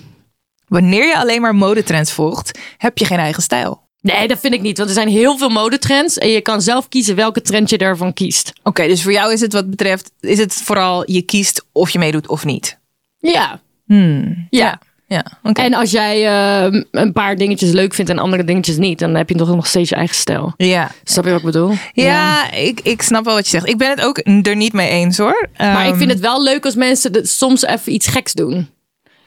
Wanneer 0.68 1.08
je 1.08 1.18
alleen 1.18 1.42
maar 1.42 1.56
modetrends 1.56 2.12
volgt, 2.12 2.60
heb 2.78 2.98
je 2.98 3.06
geen 3.06 3.20
eigen 3.20 3.44
stijl. 3.44 3.88
Nee, 4.02 4.28
dat 4.28 4.40
vind 4.40 4.54
ik 4.54 4.62
niet. 4.62 4.78
Want 4.78 4.90
er 4.90 4.96
zijn 4.96 5.08
heel 5.10 5.38
veel 5.38 5.50
modetrends. 5.50 6.18
En 6.18 6.30
je 6.30 6.42
kan 6.42 6.62
zelf 6.62 6.90
kiezen 6.90 7.16
welke 7.16 7.42
trend 7.42 7.70
je 7.70 7.78
daarvan 7.78 8.14
kiest. 8.14 8.54
Oké, 8.64 8.88
dus 8.88 9.04
voor 9.04 9.12
jou 9.12 9.34
is 9.34 9.42
het 9.42 9.54
wat 9.54 9.70
betreft, 9.70 10.12
is 10.20 10.38
het 10.40 10.54
vooral 10.54 11.12
je 11.12 11.22
kiest 11.22 11.66
of 11.72 11.90
je 11.90 12.00
meedoet 12.00 12.28
of 12.28 12.46
niet. 12.46 12.78
Ja. 13.20 13.60
Hmm. 13.86 14.48
Ja. 14.50 14.80
Ja, 15.08 15.26
oké. 15.44 15.62
En 15.62 15.74
als 15.74 15.92
jij 15.92 16.28
eh, 16.28 16.82
een 16.92 17.12
paar 17.14 17.36
dingetjes 17.36 17.72
leuk 17.72 17.94
vindt 17.94 18.12
en 18.12 18.20
andere 18.20 18.44
dingetjes 18.44 18.78
niet, 18.78 19.00
dan 19.00 19.16
heb 19.16 19.30
je 19.30 19.36
toch 19.36 19.48
nog 19.56 19.68
steeds 19.68 19.90
je 19.90 19.96
eigen 19.96 20.16
stijl. 20.16 20.54
Ja, 20.58 20.92
Snap 21.04 21.24
je 21.26 21.30
wat 21.30 21.40
ik 21.40 21.46
bedoel? 21.46 21.74
ja, 21.94 22.52
Ik, 22.52 22.80
ik 22.80 23.02
snap 23.02 23.26
wel 23.26 23.34
wat 23.34 23.44
je 23.44 23.50
zegt. 23.50 23.68
Ik 23.68 23.78
ben 23.78 23.90
het 23.90 24.02
ook 24.02 24.18
er 24.42 24.56
niet 24.56 24.74
mee 24.74 24.90
eens 24.90 25.18
hoor. 25.18 25.50
Maar 25.58 25.84
ik 25.86 25.90
Ehm, 25.90 25.98
vind 25.98 26.12
het 26.12 26.20
wel 26.20 26.44
leuk 26.44 26.66
als 26.66 26.76
mensen 26.76 27.28
soms 27.28 27.66
even 27.66 27.94
iets 27.94 28.08
geks 28.08 28.34
doen. 28.34 28.70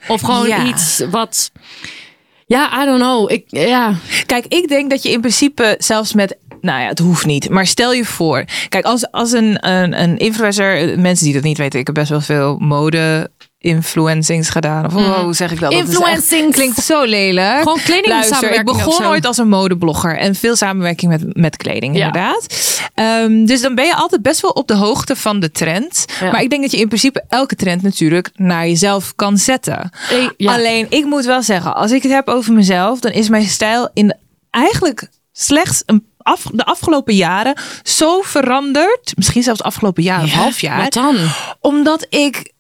Of 0.09 0.21
gewoon 0.21 0.47
Ja. 0.49 0.67
iets 0.67 1.03
wat. 1.11 1.51
Ja, 2.53 2.83
I 2.83 2.87
don't 2.87 3.01
know. 3.01 3.31
Ik, 3.31 3.45
ja. 3.47 3.95
Kijk, 4.27 4.47
ik 4.47 4.69
denk 4.69 4.91
dat 4.91 5.03
je 5.03 5.11
in 5.11 5.21
principe 5.21 5.75
zelfs 5.79 6.13
met. 6.13 6.37
Nou 6.61 6.81
ja, 6.81 6.87
het 6.87 6.99
hoeft 6.99 7.27
niet. 7.27 7.49
Maar 7.49 7.67
stel 7.67 7.93
je 7.93 8.05
voor. 8.05 8.45
Kijk, 8.69 8.85
als, 8.85 9.11
als 9.11 9.33
een, 9.33 9.69
een, 9.69 10.03
een 10.03 10.17
influencer. 10.17 10.99
Mensen 10.99 11.25
die 11.25 11.35
dat 11.35 11.43
niet 11.43 11.59
weten. 11.59 11.81
Ik 11.81 11.87
heb 11.87 11.95
best 11.95 12.11
wel 12.11 12.21
veel 12.21 12.57
mode 12.59 13.31
influencings 13.63 14.49
gedaan. 14.49 14.87
Of 14.87 14.95
oh, 14.95 15.19
hoe 15.19 15.35
zeg 15.35 15.53
ik 15.53 15.61
dat? 15.61 15.73
Influencings. 15.73 16.55
klinkt 16.57 16.85
zo 16.85 17.03
lelijk. 17.05 17.63
Gewoon 17.63 17.81
kleding 17.85 18.07
Luister, 18.07 18.53
ik 18.53 18.65
begon 18.65 19.07
ooit 19.07 19.27
als 19.27 19.39
een 19.39 19.49
modeblogger. 19.49 20.19
En 20.19 20.35
veel 20.35 20.57
samenwerking 20.57 21.11
met, 21.11 21.37
met 21.37 21.57
kleding, 21.57 21.97
Ja. 21.97 22.07
inderdaad. 22.07 22.47
Ehm, 22.95 23.45
dus 23.45 23.61
dan 23.61 23.75
ben 23.75 23.85
je 23.85 23.95
altijd 23.95 24.23
best 24.23 24.41
wel 24.41 24.51
op 24.51 24.69
de 24.69 24.75
hoogte 24.75 25.17
van 25.17 25.41
de 25.41 25.51
trend. 25.51 26.05
Ja. 26.21 26.31
Maar 26.31 26.43
ik 26.43 26.51
denk 26.51 26.63
dat 26.63 26.71
je 26.71 26.79
in 26.79 26.89
principe 26.89 27.25
elke 27.29 27.55
trend 27.55 27.83
natuurlijk 27.83 28.31
naar 28.35 28.67
jezelf 28.67 29.13
kan 29.17 29.39
zetten. 29.39 29.91
Ja. 30.37 30.55
Alleen, 30.55 30.87
ik 30.89 31.05
moet 31.05 31.25
wel 31.25 31.43
zeggen, 31.43 31.75
als 31.75 31.91
ik 31.91 32.03
het 32.03 32.13
heb 32.13 32.29
over 32.29 32.53
mezelf, 32.53 33.01
dan 33.01 33.13
is 33.13 33.29
mijn 33.29 33.47
stijl 33.47 33.91
in 33.95 34.17
eigenlijk 34.51 35.09
slechts 35.33 35.83
een 35.87 36.11
af, 36.23 36.47
de 36.53 36.65
afgelopen 36.65 37.15
jaren 37.15 37.55
zo 37.83 38.21
veranderd. 38.21 39.13
Misschien 39.17 39.43
zelfs 39.43 39.63
afgelopen 39.63 40.03
jaar 40.03 40.23
of 40.23 40.33
half 40.33 40.61
jaar. 40.61 40.83
Wat 40.83 40.93
dan? 40.93 41.17
Omdat 41.61 42.07
ik. 42.09 42.52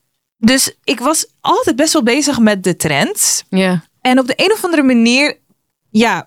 Dus 0.45 0.75
ik 0.85 1.01
was 1.01 1.27
altijd 1.41 1.77
best 1.77 1.93
wel 1.93 2.03
bezig 2.03 2.39
met 2.39 2.65
de 2.65 2.77
trends. 2.77 3.45
Ja. 3.49 3.85
En 4.01 4.19
op 4.19 4.27
de 4.27 4.33
een 4.37 4.53
of 4.53 4.65
andere 4.65 4.83
manier, 4.83 5.39
ja, 5.91 6.27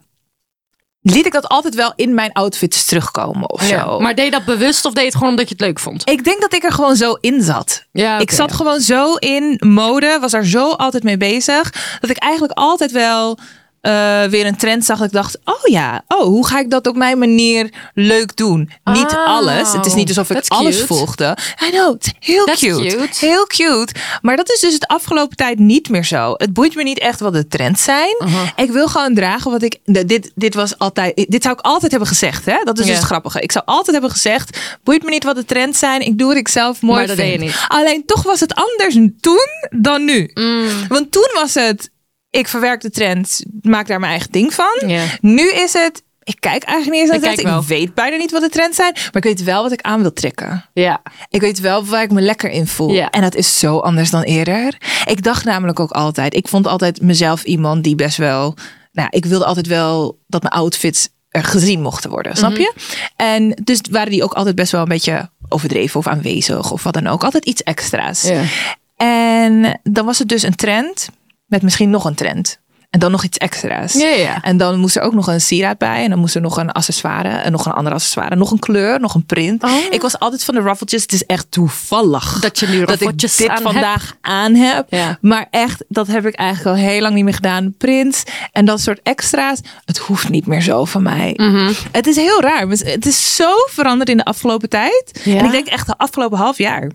liet 1.01 1.25
ik 1.25 1.31
dat 1.31 1.47
altijd 1.47 1.75
wel 1.75 1.94
in 1.95 2.13
mijn 2.13 2.31
outfits 2.31 2.85
terugkomen 2.85 3.50
of 3.50 3.69
ja. 3.69 3.85
zo. 3.85 4.00
Maar 4.00 4.15
deed 4.15 4.25
je 4.25 4.31
dat 4.31 4.45
bewust 4.45 4.85
of 4.85 4.94
deed 4.94 5.01
je 5.01 5.07
het 5.07 5.15
gewoon 5.15 5.29
omdat 5.29 5.47
je 5.47 5.53
het 5.53 5.63
leuk 5.63 5.79
vond? 5.79 6.09
ik 6.09 6.23
denk 6.23 6.41
dat 6.41 6.53
ik 6.53 6.63
er 6.63 6.71
gewoon 6.71 6.95
zo 6.95 7.13
in 7.13 7.41
zat. 7.41 7.85
Ja, 7.91 8.19
Ik 8.19 8.31
zat 8.31 8.51
gewoon 8.51 8.79
zo 8.81 9.15
in 9.15 9.62
mode, 9.65 10.17
was 10.21 10.31
daar 10.31 10.45
zo 10.45 10.71
altijd 10.71 11.03
mee 11.03 11.17
bezig, 11.17 11.97
dat 12.00 12.09
ik 12.09 12.17
eigenlijk 12.17 12.53
altijd 12.57 12.91
wel 12.91 13.39
eh, 13.86 14.24
weer 14.24 14.46
een 14.46 14.56
trend 14.58 14.86
zag. 14.86 14.98
Dat 14.98 15.08
ik 15.08 15.14
dacht, 15.14 15.38
oh 15.46 15.64
ja, 15.64 16.04
oh, 16.08 16.24
hoe 16.24 16.48
ga 16.48 16.60
ik 16.60 16.70
dat 16.70 16.88
op 16.88 16.96
mijn 16.96 17.18
manier 17.18 17.74
leuk 17.94 18.36
doen? 18.36 18.70
Niet 18.84 19.12
Oh, 19.12 19.26
alles. 19.28 19.72
Het 19.74 19.86
is 19.86 19.94
niet 19.94 20.08
alsof 20.08 20.30
ik 20.30 20.44
alles 20.48 20.76
cute. 20.76 20.88
volgde. 20.88 21.38
I 21.68 21.70
know, 21.70 21.94
het 21.94 22.14
heel 22.20 22.46
cute. 22.46 22.58
cute. 22.98 23.26
Heel 23.26 23.46
cute. 23.46 23.94
Maar 24.22 24.36
dat 24.36 24.50
is 24.52 24.60
dus 24.60 24.74
het 24.74 24.88
afgelopen 24.88 25.38
tijd 25.38 25.60
niet 25.60 25.90
meer 25.90 26.06
zo. 26.06 26.34
Het 26.38 26.54
boeit 26.54 26.76
me 26.76 26.84
niet 26.84 27.00
echt 27.00 27.20
wat 27.20 27.34
de 27.34 27.48
trends 27.48 27.84
zijn. 27.84 28.16
Uh-huh. 28.20 28.48
Ik 28.56 28.72
wil 28.72 28.88
gewoon 28.88 29.14
dragen 29.14 29.52
wat 29.52 29.62
ik. 29.62 29.78
Dit, 29.84 30.32
dit 30.36 30.54
was 30.54 30.78
altijd. 30.78 31.26
Dit 31.30 31.44
zou 31.44 31.56
ik 31.56 31.66
altijd 31.66 31.92
hebben 31.92 32.10
gezegd. 32.10 32.46
Hè? 32.46 32.58
Dat 32.64 32.80
is 32.80 32.86
dus 32.86 32.96
het 32.96 33.04
grappige. 33.06 33.40
Ik 33.42 33.52
zou 33.52 33.66
altijd 33.66 33.92
hebben 33.92 34.12
gezegd: 34.12 34.58
boeit 34.84 35.04
me 35.04 35.10
niet 35.10 35.24
wat 35.24 35.36
de 35.36 35.46
trends 35.46 35.80
zijn. 35.80 36.01
Ik 36.01 36.18
doe 36.18 36.27
wat 36.27 36.38
ik 36.38 36.48
zelf 36.48 36.82
mooi 36.82 36.98
Maar 36.98 37.08
dat 37.08 37.15
vind. 37.15 37.30
deed 37.30 37.39
je 37.39 37.46
niet. 37.46 37.65
Alleen 37.68 38.06
toch 38.06 38.24
was 38.24 38.39
het 38.39 38.54
anders 38.56 38.98
toen 39.22 39.48
dan 39.70 40.06
nu. 40.06 40.32
Mm. 40.34 40.68
Want 40.88 41.12
toen 41.12 41.30
was 41.34 41.54
het. 41.54 41.94
Ik 42.36 42.48
verwerk 42.48 42.82
de 42.82 42.89
trends, 42.89 43.44
maak 43.62 43.88
daar 43.88 44.00
mijn 44.00 44.12
eigen 44.12 44.32
ding 44.32 44.54
van. 44.54 44.89
Nu 45.22 45.51
is 45.51 45.74
het. 45.74 46.04
Ik 46.24 46.39
kijk 46.39 46.63
eigenlijk 46.63 46.92
niet 46.92 47.01
eens 47.01 47.22
naar 47.22 47.32
Ik 47.32 47.38
de 47.38 47.42
trends. 47.44 47.62
Ik 47.63 47.77
weet 47.77 47.94
bijna 47.94 48.15
niet 48.18 48.32
wat 48.32 48.42
de 48.42 48.50
trends 48.50 48.75
zijn. 48.75 48.94
Maar 48.94 49.10
ik 49.13 49.24
weet 49.24 49.44
wel 49.44 49.63
wat 49.63 49.72
ik 49.72 49.82
aan 49.82 50.01
wil 50.01 50.13
trekken. 50.13 50.65
Ja. 50.74 51.01
Ik 51.30 51.42
weet 51.42 51.60
wel 51.60 51.86
waar 51.86 52.04
ik 52.04 52.12
me 52.12 52.22
lekker 52.22 52.50
in 52.50 52.68
voel. 52.68 52.92
Ja. 52.92 53.10
En 53.10 53.22
dat 53.22 53.36
is 53.36 53.60
zo 53.60 53.77
anders 53.77 54.10
dan 54.10 54.22
eerder. 54.22 54.77
Ik 55.06 55.24
dacht 55.24 55.46
namelijk 55.46 55.80
ook 55.80 55.92
altijd. 55.92 56.36
Ik 56.36 56.48
vond 56.48 56.68
altijd 56.68 57.01
mezelf 57.01 57.44
iemand 57.44 57.84
die 57.84 57.96
best 57.96 58.18
wel. 58.18 58.56
Nou, 58.92 59.08
ik 59.12 59.25
wilde 59.25 59.46
altijd 59.46 59.68
wel 59.68 60.20
dat 60.27 60.42
mijn 60.42 60.54
outfits 60.54 61.10
er 61.30 61.44
gezien 61.44 61.82
mochten 61.82 62.10
worden. 62.10 62.36
Snap 62.38 62.58
je? 62.58 62.74
En 63.15 63.58
dus 63.63 63.82
waren 63.92 64.12
die 64.12 64.24
ook 64.24 64.34
altijd 64.34 64.56
best 64.56 64.72
wel 64.72 64.82
een 64.82 64.88
beetje 64.88 65.30
overdreven 65.50 66.00
of 66.00 66.08
aanwezig 66.08 66.72
of 66.72 66.84
wat 66.84 66.94
dan 66.94 67.08
ook. 67.08 67.24
Altijd 67.24 67.46
iets 67.46 67.63
extra's. 67.63 68.22
Ja. 68.22 68.42
En 68.96 69.80
dan 69.84 70.06
was 70.06 70.20
het 70.20 70.27
dus 70.27 70.44
een 70.44 70.56
trend 70.56 71.10
met 71.46 71.62
misschien 71.62 71.90
nog 71.90 72.06
een 72.06 72.16
trend. 72.16 72.60
En 72.96 73.02
dan 73.02 73.12
nog 73.12 73.24
iets 73.24 73.38
extra's. 73.38 73.94
Ja, 73.94 74.08
ja. 74.08 74.42
En 74.42 74.58
dan 74.58 74.80
moest 74.80 74.96
er 74.96 75.02
ook 75.02 75.14
nog 75.14 75.28
een 75.28 75.42
sieraad 75.42 75.78
bij. 75.78 76.04
En 76.04 76.10
dan 76.10 76.20
moest 76.20 76.36
er 76.36 76.42
nog 76.42 76.58
een 76.58 76.72
accessoire. 76.72 77.30
En 77.30 77.52
nog 77.52 77.66
een 77.66 77.72
ander 77.72 77.94
accessoire. 77.94 78.36
Nog 78.36 78.52
een 78.52 78.60
kleur. 78.60 79.00
Nog 79.00 79.14
een 79.14 79.25
print. 79.25 79.64
Oh. 79.64 79.72
Ik 79.90 80.02
was 80.02 80.20
altijd 80.20 80.44
van 80.44 80.56
de 80.56 80.62
raffeltjes. 80.62 81.02
Het 81.02 81.12
is 81.12 81.25
echt 81.25 81.52
toevallig. 81.52 82.40
Dat 82.40 82.60
je 82.60 82.68
nu 82.68 82.86
dat 82.86 83.02
ik 83.02 83.20
dit 83.20 83.48
aan 83.48 83.62
vandaag 83.62 84.16
aan 84.22 84.56
heb. 84.56 84.86
Ja. 84.90 85.18
Maar 85.22 85.48
echt, 85.50 85.84
dat 85.88 86.08
heb 86.08 86.25
ik 86.25 86.36
eigenlijk 86.36 86.78
al 86.78 86.84
heel 86.84 87.02
lang 87.02 87.16
niet 87.16 87.24
meer 87.24 87.34
gedaan. 87.34 87.74
Prints 87.78 88.24
en 88.52 88.66
dat 88.66 88.82
soort 88.82 89.00
extra's. 89.04 89.60
Het 89.86 89.98
hoeft 89.98 90.30
niet 90.30 90.46
meer 90.46 90.62
zo 90.62 90.86
van 90.86 91.04
mij. 91.04 91.34
Mhm. 91.36 91.74
Het 91.92 92.08
is 92.08 92.16
heel 92.16 92.42
raar. 92.42 92.68
Het 92.68 93.06
is 93.06 93.36
zo 93.36 93.50
veranderd 93.66 94.10
in 94.10 94.18
de 94.18 94.25
afgelopen 94.25 94.70
tijd. 94.70 95.22
En 95.25 95.46
ik 95.46 95.52
denk 95.52 95.68
echt 95.68 95.88
de 95.88 95.98
afgelopen 95.98 96.38
half 96.38 96.58
jaar. 96.58 96.92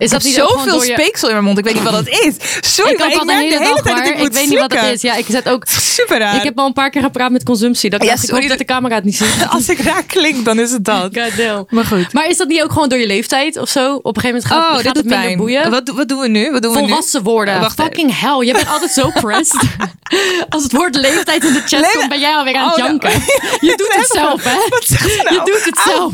Is 0.00 0.10
dat 0.10 0.22
heb 0.22 0.30
niet 0.32 0.34
zoveel 0.40 0.82
je- 0.82 0.92
speeksel 0.92 1.28
in 1.28 1.34
mijn 1.34 1.46
mond. 1.46 1.58
Ik 1.58 1.64
weet 1.64 1.74
niet 1.74 1.82
wat 1.82 1.92
dat 1.92 2.08
is. 2.08 2.34
Sorry, 2.60 2.90
Ik 2.92 2.98
maar 2.98 3.06
ook 3.06 3.12
ik 3.12 3.18
de 3.18 3.24
merk 3.26 3.38
hele 3.40 3.58
de 3.58 3.64
hele 3.64 3.82
tijd 3.82 3.96
dat 3.96 4.06
ik 4.06 4.18
moet 4.18 4.34
weet 4.34 4.48
niet 4.48 4.58
wat 4.58 4.70
dat 4.70 4.84
is. 4.84 5.02
Ja, 5.02 5.14
ik 5.14 5.26
zet 5.28 5.48
ook... 5.48 5.64
Super 5.96 6.18
raar. 6.18 6.34
Ik 6.36 6.42
heb 6.42 6.58
al 6.58 6.66
een 6.66 6.72
paar 6.72 6.90
keer 6.90 7.02
gepraat 7.02 7.30
met 7.30 7.42
consumptie. 7.44 7.90
Dat 7.90 8.02
Ja, 8.02 8.08
dacht 8.10 8.22
ik 8.22 8.28
sorry 8.28 8.48
dat 8.48 8.58
de 8.58 8.64
camera 8.64 8.94
het 8.94 9.04
niet 9.04 9.16
ziet. 9.16 9.46
Als 9.50 9.68
ik 9.68 9.78
raar 9.80 10.02
klink, 10.02 10.44
dan 10.44 10.58
is 10.58 10.70
het 10.72 10.84
dat. 10.84 11.10
Maar 11.68 11.84
goed. 11.84 12.12
Maar 12.12 12.28
is 12.28 12.36
dat 12.36 12.48
niet 12.48 12.62
ook 12.62 12.72
gewoon 12.72 12.88
door 12.88 12.98
je 12.98 13.06
leeftijd 13.06 13.56
of 13.56 13.68
zo? 13.68 13.94
Op 13.94 14.16
een 14.16 14.22
gegeven 14.22 14.42
moment 14.48 14.66
gaat, 14.66 14.70
Oh, 14.70 14.74
gaat 14.74 14.84
dit 14.84 14.96
het 14.96 15.04
minder 15.04 15.20
pijn. 15.26 15.36
boeien? 15.36 15.70
Wat, 15.70 15.88
wat 15.94 16.08
doen 16.08 16.18
we 16.20 16.28
nu? 16.28 16.50
Wat 16.50 16.62
doen 16.62 16.72
we 16.72 16.80
nu? 16.80 16.86
Volwassen 16.86 17.22
worden. 17.22 17.60
Wacht 17.60 17.80
Fucking 17.80 18.20
hell. 18.20 18.46
Je 18.46 18.52
bent 18.52 18.68
altijd 18.68 18.90
zo 18.90 19.10
pressed. 19.20 19.60
Als 20.48 20.62
het 20.62 20.72
woord 20.72 20.94
leeftijd 20.94 21.44
in 21.44 21.52
de 21.52 21.62
chat 21.66 21.92
komt, 21.92 22.08
ben 22.08 22.20
jij 22.20 22.34
alweer 22.34 22.54
aan 22.56 22.68
het 22.68 22.72
Oh, 22.72 22.78
nou. 22.78 22.88
janken. 22.88 23.10
Je 23.60 23.74
doet 23.76 23.94
het 23.96 24.06
zelf, 24.12 24.44
hè? 24.44 24.58
Ze 24.80 25.22
nou? 25.24 25.34
Je 25.34 25.40
doet 25.52 25.64
het 25.64 25.78
zelf. 25.84 26.12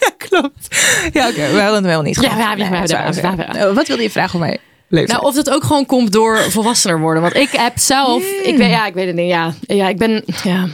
Ja, 0.00 0.10
klopt. 0.28 0.76
Ja, 1.12 1.28
oké. 1.28 1.52
We 1.52 1.60
hadden 1.60 1.74
het 1.74 1.84
wel 1.84 2.02
niet 2.02 2.18
Ja, 2.20 2.36
ja, 2.36 2.54
ja, 2.56 2.85
Oh, 2.92 3.74
Wat 3.74 3.86
wilde 3.86 4.02
je 4.02 4.10
vragen 4.10 4.30
voor 4.30 4.40
mij? 4.40 4.58
Leeftijd. 4.88 5.20
Nou, 5.20 5.30
of 5.30 5.34
dat 5.34 5.54
ook 5.54 5.64
gewoon 5.64 5.86
komt 5.86 6.12
door 6.12 6.38
volwassener 6.38 7.00
worden. 7.00 7.22
Want 7.22 7.36
ik 7.36 7.50
heb 7.50 7.78
zelf... 7.78 8.22
Ik 8.42 8.56
weet, 8.56 8.70
ja, 8.70 8.86
ik 8.86 8.94
weet 8.94 9.06
het 9.06 9.16
niet. 9.16 9.28
Ja, 9.28 9.54
ja 9.60 9.88
ik 9.88 9.98
ben... 9.98 10.24
Ja. 10.44 10.68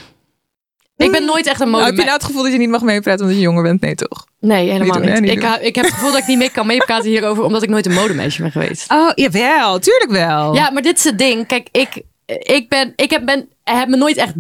Ik 0.97 1.11
ben 1.11 1.25
nooit 1.25 1.47
echt 1.47 1.61
een 1.61 1.69
mode... 1.69 1.83
Oh, 1.83 1.89
heb 1.89 1.97
je 1.97 2.03
nou 2.03 2.17
het 2.17 2.25
gevoel 2.25 2.43
dat 2.43 2.53
je 2.53 2.59
niet 2.59 2.69
mag 2.69 2.83
meepraten 2.83 3.21
omdat 3.21 3.37
je 3.37 3.43
jonger 3.43 3.63
bent? 3.63 3.81
Nee, 3.81 3.95
toch? 3.95 4.27
Nee, 4.41 4.71
helemaal 4.71 4.85
Niet 4.85 4.95
doen, 4.95 5.13
hè? 5.13 5.21
niet. 5.21 5.35
Niet 5.35 5.45
Ik, 5.45 5.61
ik 5.61 5.75
heb 5.75 5.85
het 5.85 5.95
gevoel 5.95 6.11
dat 6.11 6.21
ik 6.21 6.27
niet 6.27 6.39
meer 6.39 6.51
kan 6.51 6.67
meepraten 6.67 7.11
hierover... 7.11 7.45
omdat 7.45 7.63
ik 7.63 7.69
nooit 7.69 7.87
een 7.87 7.93
modemeisje 7.93 8.43
ben 8.43 8.53
geweest. 8.53 8.91
Oh, 8.91 9.11
jawel. 9.15 9.79
Tuurlijk 9.79 10.11
wel. 10.11 10.55
Ja, 10.55 10.71
maar 10.71 10.83
dit 10.83 10.97
is 10.97 11.05
het 11.05 11.19
ding. 11.19 11.47
Kijk, 11.47 11.69
ik, 11.71 12.03
ik, 12.27 12.69
ben, 12.69 12.93
ik 12.97 13.11
heb, 13.11 13.25
ben, 13.25 13.49
heb 13.65 13.89
me 13.89 13.97
nooit 13.97 14.17
echt... 14.17 14.33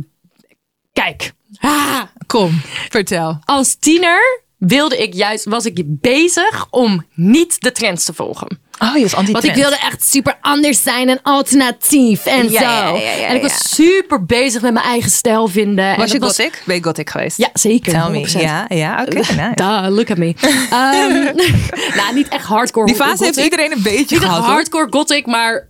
Kijk. 0.93 1.33
Ah, 1.61 2.01
Kom, 2.27 2.61
vertel. 2.89 3.39
als 3.45 3.75
tiener 3.75 4.42
wilde 4.67 5.03
ik 5.03 5.15
juist... 5.15 5.45
was 5.45 5.65
ik 5.65 5.83
bezig 5.87 6.67
om 6.71 7.05
niet 7.15 7.61
de 7.61 7.73
trends 7.73 8.05
te 8.05 8.13
volgen. 8.15 8.61
Oh, 8.79 8.97
je 8.97 9.05
is 9.05 9.15
anti 9.15 9.33
Want 9.33 9.45
ik 9.45 9.55
wilde 9.55 9.77
echt 9.77 10.05
super 10.05 10.39
anders 10.41 10.83
zijn 10.83 11.09
en 11.09 11.19
alternatief 11.23 12.27
en 12.27 12.51
Ja, 12.51 12.61
zo. 12.61 12.95
ja, 12.97 13.01
ja, 13.03 13.13
ja, 13.13 13.27
en 13.27 13.37
ik 13.37 13.43
was 13.43 13.75
super 13.75 14.25
bezig 14.25 14.63
met 14.63 14.73
mijn 14.73 14.85
eigen 14.85 15.11
stijl 15.11 15.49
vinden. 15.49 15.85
En 15.85 15.97
Was 15.97 16.13
je 16.13 16.19
dat 16.19 16.37
gothic? 16.37 16.63
Ben 16.67 16.77
je 16.77 16.83
gothic 16.83 17.11
geweest? 17.11 17.37
Ja, 17.37 17.49
zeker. 17.53 17.93
Tell 17.93 18.11
me. 18.11 18.29
100%. 18.29 18.41
Ja, 18.41 18.65
ja, 18.69 19.03
oké. 19.07 19.15
nice. 19.17 19.53
Duh, 19.55 19.87
look 19.89 20.11
at 20.11 20.17
me. 20.17 20.35
Ehm, 20.71 21.37
nou, 21.99 22.15
niet 22.15 22.29
echt 22.29 22.45
hardcore 22.45 22.87
Die 22.87 22.95
fase 22.97 23.25
heeft 23.25 23.37
iedereen 23.37 23.73
een 23.73 23.83
beetje 23.83 23.99
Niet 23.99 24.11
echt 24.13 24.23
gehad. 24.25 24.39
hoor. 24.45 24.53
hardcore 24.53 24.87
gothic, 24.91 25.27
maar 25.27 25.69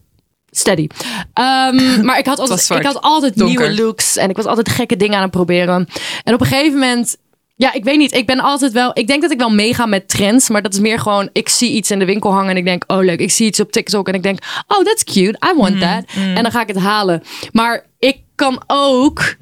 steady. 0.51 0.87
Ehm, 1.35 2.05
maar 2.07 2.19
ik 2.19 2.27
had, 2.27 2.39
was 2.39 2.51
altijd, 2.51 2.81
ik 2.81 2.87
had 2.87 3.01
altijd 3.01 3.37
nieuwe 3.37 3.75
looks. 3.75 4.17
En 4.17 4.31
ik 4.31 4.37
was 4.37 4.47
altijd 4.47 4.69
gekke 4.69 4.97
dingen 4.97 5.17
aan 5.17 5.23
het 5.23 5.31
proberen. 5.31 5.89
En 6.25 6.35
op 6.35 6.41
een 6.41 6.47
gegeven 6.47 6.79
moment... 6.79 7.17
Ja, 7.63 7.73
ik 7.73 7.85
weet 7.85 7.99
niet. 7.99 8.15
Ik 8.15 8.27
ben 8.27 8.41
altijd 8.41 8.73
wel... 8.73 8.91
Ik 8.95 9.07
denk 9.07 9.23
dat 9.23 9.31
ik 9.31 9.39
wel 9.39 9.51
meega 9.51 9.87
met 9.87 10.09
trends. 10.09 10.49
Maar 10.49 10.63
dat 10.63 10.73
is 10.73 10.81
meer 10.81 10.99
gewoon... 10.99 11.29
Ik 11.33 11.49
zie 11.49 11.71
iets 11.71 11.91
in 11.91 11.99
de 11.99 12.05
winkel 12.05 12.33
hangen 12.33 12.51
en 12.51 12.57
ik 12.57 12.65
denk... 12.65 12.85
Oh, 12.87 13.05
leuk. 13.05 13.21
Ik 13.21 13.31
zie 13.31 13.47
iets 13.47 13.61
op 13.61 13.73
TikTok 13.73 14.09
en 14.09 14.15
ik 14.15 14.23
denk... 14.23 14.39
Oh, 14.67 14.85
that's 14.85 15.05
cute. 15.05 15.39
I 15.51 15.57
want 15.57 15.81
that. 15.81 16.05
En 16.15 16.43
dan 16.43 16.51
ga 16.51 16.61
ik 16.61 16.69
het 16.69 16.79
halen. 16.79 17.23
Maar 17.53 17.87
ik 17.99 18.21
kan 18.35 18.63
ook... 18.67 19.37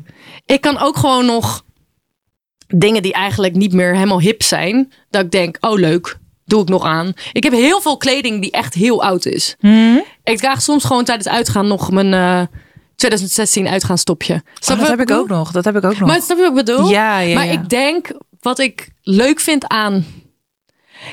Ik 0.46 0.60
kan 0.60 0.78
ook 0.78 0.96
gewoon 0.96 1.26
nog 1.26 1.64
dingen 2.66 3.02
die 3.02 3.12
eigenlijk 3.12 3.54
niet 3.54 3.72
meer 3.72 3.94
helemaal 3.94 4.20
hip 4.20 4.42
zijn. 4.42 4.92
Dat 5.10 5.24
ik 5.24 5.30
denk, 5.30 5.56
oh 5.60 5.78
leuk, 5.78 6.18
doe 6.44 6.62
ik 6.62 6.68
nog 6.68 6.84
aan. 6.84 7.12
Ik 7.32 7.42
heb 7.42 7.52
heel 7.52 7.80
veel 7.80 7.96
kleding 7.96 8.40
die 8.40 8.50
echt 8.50 8.74
heel 8.74 9.02
oud 9.02 9.26
is. 9.26 9.56
Ik 10.24 10.38
draag 10.38 10.62
soms 10.62 10.84
gewoon 10.84 11.04
tijdens 11.04 11.28
uitgaan 11.28 11.66
nog 11.66 11.90
mijn 11.90 12.14
eh, 12.14 12.42
2016 13.00 13.68
uitgaan 13.68 13.98
stopje. 13.98 14.34
Oh, 14.34 14.78
dat 14.78 14.88
heb 14.88 15.00
ik 15.00 15.10
ook 15.10 15.28
nog. 15.28 15.50
Dat 15.50 15.64
heb 15.64 15.76
ik 15.76 15.84
ook 15.84 15.98
nog. 15.98 16.08
Maar 16.08 16.22
snap 16.22 16.36
je 16.36 16.42
wat 16.42 16.58
ik 16.58 16.64
bedoel? 16.66 16.90
Ja, 16.90 17.18
ja, 17.18 17.34
maar 17.34 17.46
ja. 17.46 17.52
ik 17.52 17.68
denk, 17.68 18.10
wat 18.40 18.58
ik 18.58 18.88
leuk 19.02 19.40
vind 19.40 19.68
aan... 19.68 20.04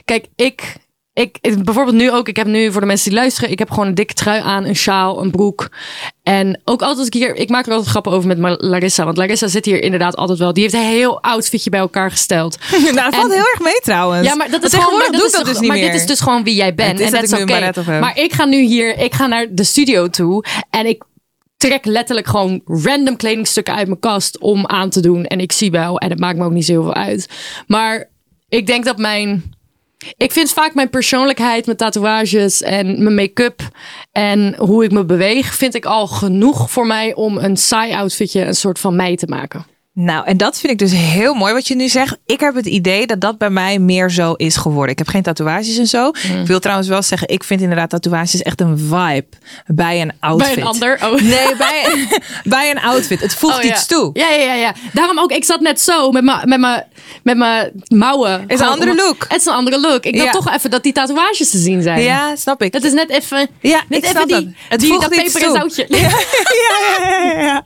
Kijk, 0.05 0.25
ik, 0.35 0.75
ik, 1.13 1.37
ik- 1.41 1.63
bijvoorbeeld 1.63 1.95
nu 1.95 2.11
ook, 2.11 2.27
ik 2.27 2.35
heb 2.35 2.47
nu 2.47 2.71
voor 2.71 2.81
de 2.81 2.87
mensen 2.87 3.09
die 3.09 3.19
luisteren, 3.19 3.51
ik 3.51 3.59
heb 3.59 3.69
gewoon 3.69 3.87
een 3.87 3.95
dikke 3.95 4.13
trui 4.13 4.41
aan, 4.41 4.65
een 4.65 4.75
sjaal, 4.75 5.21
een 5.21 5.31
broek. 5.31 5.69
En 6.23 6.61
ook 6.65 6.81
altijd 6.81 6.97
als 6.97 7.07
ik 7.07 7.13
hier, 7.13 7.35
ik 7.35 7.49
maak 7.49 7.65
er 7.65 7.71
altijd 7.71 7.89
grappen 7.89 8.11
over 8.11 8.37
met 8.37 8.61
Larissa, 8.61 9.05
want 9.05 9.17
Larissa 9.17 9.47
zit 9.47 9.65
hier 9.65 9.83
inderdaad 9.83 10.15
altijd 10.15 10.39
wel. 10.39 10.53
Die 10.53 10.63
heeft 10.63 10.75
een 10.75 10.81
heel 10.81 11.21
outfitje 11.21 11.69
bij 11.69 11.79
elkaar 11.79 12.11
gesteld. 12.11 12.57
nou, 12.71 12.93
dat 12.93 13.15
valt 13.15 13.31
heel 13.33 13.47
erg 13.53 13.59
mee 13.61 13.79
trouwens. 13.83 14.27
Ja, 14.27 14.35
maar 14.35 14.49
dat 14.49 14.63
is 14.63 14.73
gewoon. 14.73 14.97
Maar, 14.97 15.11
dat 15.11 15.23
is, 15.25 15.31
dat 15.31 15.45
dus 15.45 15.59
niet 15.59 15.67
maar 15.67 15.77
meer. 15.77 15.91
dit 15.91 16.01
is 16.01 16.07
dus 16.07 16.19
gewoon 16.19 16.43
wie 16.43 16.55
jij 16.55 16.75
bent. 16.75 16.99
En 16.99 17.11
dat 17.11 17.23
is 17.23 17.33
oké. 17.33 17.71
Maar 17.99 18.17
ik 18.19 18.33
ga 18.33 18.45
nu 18.45 18.61
hier, 18.61 18.97
ik 18.97 19.13
ga 19.13 19.27
naar 19.27 19.47
de 19.49 19.63
studio 19.63 20.07
toe 20.07 20.43
en 20.69 20.85
ik 20.85 21.03
trek 21.57 21.85
letterlijk 21.85 22.27
gewoon 22.27 22.61
random 22.65 23.15
kledingstukken 23.15 23.75
uit 23.75 23.87
mijn 23.87 23.99
kast 23.99 24.37
om 24.39 24.65
aan 24.65 24.89
te 24.89 24.99
doen. 24.99 25.25
En 25.25 25.39
ik 25.39 25.51
zie 25.51 25.71
wel, 25.71 25.99
en 25.99 26.09
het 26.09 26.19
maakt 26.19 26.37
me 26.37 26.45
ook 26.45 26.51
niet 26.51 26.65
zo 26.65 26.71
heel 26.71 26.83
veel 26.83 26.93
uit. 26.93 27.29
Maar 27.67 28.09
ik 28.49 28.67
denk 28.67 28.85
dat 28.85 28.97
mijn. 28.97 29.55
Ik 30.17 30.31
vind 30.31 30.51
vaak 30.51 30.73
mijn 30.73 30.89
persoonlijkheid, 30.89 31.65
mijn 31.65 31.77
tatoeages 31.77 32.61
en 32.61 33.03
mijn 33.03 33.15
make-up 33.15 33.61
en 34.11 34.55
hoe 34.57 34.83
ik 34.83 34.91
me 34.91 35.05
beweeg, 35.05 35.55
vind 35.55 35.75
ik 35.75 35.85
al 35.85 36.07
genoeg 36.07 36.71
voor 36.71 36.87
mij 36.87 37.13
om 37.13 37.37
een 37.37 37.57
saai 37.57 37.93
outfitje 37.93 38.45
een 38.45 38.55
soort 38.55 38.79
van 38.79 38.95
mij 38.95 39.15
te 39.15 39.27
maken. 39.27 39.65
Nou, 39.99 40.25
en 40.25 40.37
dat 40.37 40.59
vind 40.59 40.71
ik 40.71 40.79
dus 40.79 40.91
heel 40.91 41.33
mooi 41.33 41.53
wat 41.53 41.67
je 41.67 41.75
nu 41.75 41.87
zegt. 41.87 42.17
Ik 42.25 42.39
heb 42.39 42.55
het 42.55 42.65
idee 42.65 43.07
dat 43.07 43.21
dat 43.21 43.37
bij 43.37 43.49
mij 43.49 43.79
meer 43.79 44.09
zo 44.11 44.33
is 44.33 44.55
geworden. 44.55 44.91
Ik 44.91 44.97
heb 44.97 45.07
geen 45.07 45.21
tatoeages 45.21 45.77
en 45.77 45.87
zo. 45.87 46.11
Mm. 46.31 46.41
Ik 46.41 46.47
wil 46.47 46.59
trouwens 46.59 46.87
wel 46.89 47.01
zeggen, 47.01 47.27
ik 47.27 47.43
vind 47.43 47.61
inderdaad 47.61 47.89
tatoeages 47.89 48.41
echt 48.41 48.61
een 48.61 48.77
vibe 48.77 49.25
bij 49.65 50.01
een 50.01 50.11
outfit. 50.19 50.53
Bij 50.55 50.63
een 50.63 50.69
ander. 50.69 50.99
Oh. 51.03 51.11
Nee, 51.21 51.55
bij, 51.57 52.07
bij 52.43 52.69
een 52.71 52.79
outfit. 52.79 53.21
Het 53.21 53.33
voegt 53.35 53.57
Oh, 53.57 53.63
ja. 53.63 53.69
iets 53.69 53.85
toe. 53.85 54.09
Ja, 54.13 54.29
ja, 54.29 54.43
ja, 54.43 54.53
ja. 54.53 54.73
Daarom 54.93 55.19
ook, 55.19 55.31
ik 55.31 55.43
zat 55.45 55.59
net 55.59 55.81
zo 55.81 56.11
met 56.11 56.23
mijn 56.23 56.49
met 56.49 56.59
mijn 56.59 56.83
met 57.23 57.37
mijn 57.37 57.71
mouwen. 57.87 58.43
een 58.47 58.57
Gewoon 58.57 58.71
andere 58.73 58.91
om- 58.91 58.97
look. 58.97 59.25
Het 59.27 59.39
is 59.39 59.45
een 59.45 59.53
andere 59.53 59.79
look. 59.79 60.05
Ik 60.05 60.13
wil 60.15 60.23
Ja. 60.23 60.31
toch 60.31 60.53
even 60.53 60.69
dat 60.69 60.83
die 60.83 60.93
tatoeages 60.93 61.49
te 61.49 61.57
zien 61.57 61.81
zijn. 61.81 62.01
Ja, 62.01 62.35
snap 62.35 62.61
ik. 62.61 62.73
Het 62.73 62.83
is 62.83 62.93
net 62.93 63.09
even, 63.09 63.47
Ja, 63.61 63.81
net 63.89 64.03
ik 64.03 64.09
even 64.09 64.27
die, 64.27 64.35
dat. 64.35 64.45
Het 64.69 64.79
die, 64.79 64.89
voegt 64.89 65.01
dat 65.01 65.15
iets 65.15 65.33
peper 65.33 65.47
en 65.55 65.59
toe. 65.61 65.69
zoutje. 65.71 65.85
ja, 65.97 66.09
ja, 66.09 67.09
ja, 67.09 67.31
ja, 67.33 67.41
ja. 67.41 67.65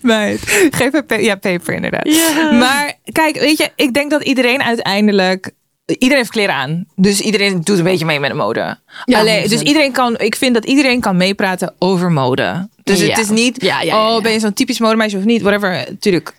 Meid, 0.00 0.40
geef 0.70 0.92
een 0.92 1.06
pe- 1.06 1.14
ja, 1.22 1.34
peper 1.34 1.65
inderdaad. 1.74 2.06
Ja. 2.14 2.50
Maar 2.52 2.94
kijk, 3.12 3.38
weet 3.38 3.58
je, 3.58 3.70
ik 3.76 3.94
denk 3.94 4.10
dat 4.10 4.22
iedereen 4.22 4.62
uiteindelijk... 4.62 5.50
Iedereen 5.86 6.16
heeft 6.16 6.30
kleren 6.30 6.54
aan. 6.54 6.84
Dus 6.96 7.20
iedereen 7.20 7.60
doet 7.60 7.78
een 7.78 7.84
beetje 7.84 8.04
mee 8.04 8.20
met 8.20 8.30
de 8.30 8.36
mode. 8.36 8.78
Ja, 9.04 9.18
Alleen, 9.18 9.44
100%. 9.44 9.48
dus 9.48 9.60
iedereen 9.60 9.92
kan, 9.92 10.18
ik 10.18 10.36
vind 10.36 10.54
dat 10.54 10.64
iedereen 10.64 11.00
kan 11.00 11.16
meepraten 11.16 11.74
over 11.78 12.12
mode. 12.12 12.68
Dus 12.82 13.00
Ja. 13.00 13.08
het 13.08 13.18
is 13.18 13.28
niet, 13.28 13.62
Ja, 13.62 13.82
oh, 14.16 14.22
ben 14.22 14.32
je 14.32 14.38
zo'n 14.40 14.52
typisch 14.52 14.78
modemeisje 14.78 15.16
of 15.16 15.24
niet? 15.24 15.42
Whatever, 15.42 15.86
tuurlijk. 16.00 16.34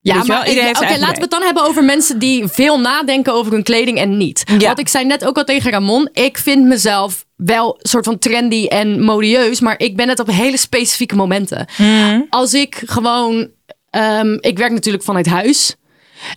Ja, 0.00 0.14
wel? 0.14 0.24
maar 0.26 0.48
Iedereen 0.48 0.76
oké, 0.76 0.98
laten 0.98 1.14
we 1.14 1.20
het 1.20 1.30
dan 1.30 1.42
hebben 1.42 1.62
over 1.64 1.84
mensen 1.84 2.18
die 2.18 2.46
veel 2.48 2.80
nadenken 2.80 3.32
over 3.34 3.52
hun 3.52 3.62
kleding 3.62 3.98
en 3.98 4.16
niet. 4.16 4.42
Ja. 4.58 4.66
Want 4.66 4.78
ik 4.78 4.88
zei 4.88 5.04
net 5.04 5.24
ook 5.24 5.36
al 5.36 5.44
tegen 5.44 5.70
Ramon, 5.70 6.08
ik 6.12 6.38
vind 6.38 6.64
mezelf 6.66 7.24
wel 7.36 7.68
een 7.78 7.88
soort 7.88 8.04
van 8.04 8.18
trendy 8.18 8.66
en 8.66 9.02
modieus, 9.02 9.60
maar 9.60 9.74
ik 9.78 9.96
ben 9.96 10.08
het 10.08 10.20
op 10.20 10.26
hele 10.26 10.56
specifieke 10.56 11.14
momenten. 11.16 11.66
Hmm. 11.76 12.26
Als 12.30 12.54
ik 12.54 12.82
gewoon, 12.86 13.48
ehm, 13.92 14.36
ik 14.40 14.58
werk 14.58 14.72
natuurlijk 14.72 15.04
vanuit 15.04 15.26
huis 15.26 15.76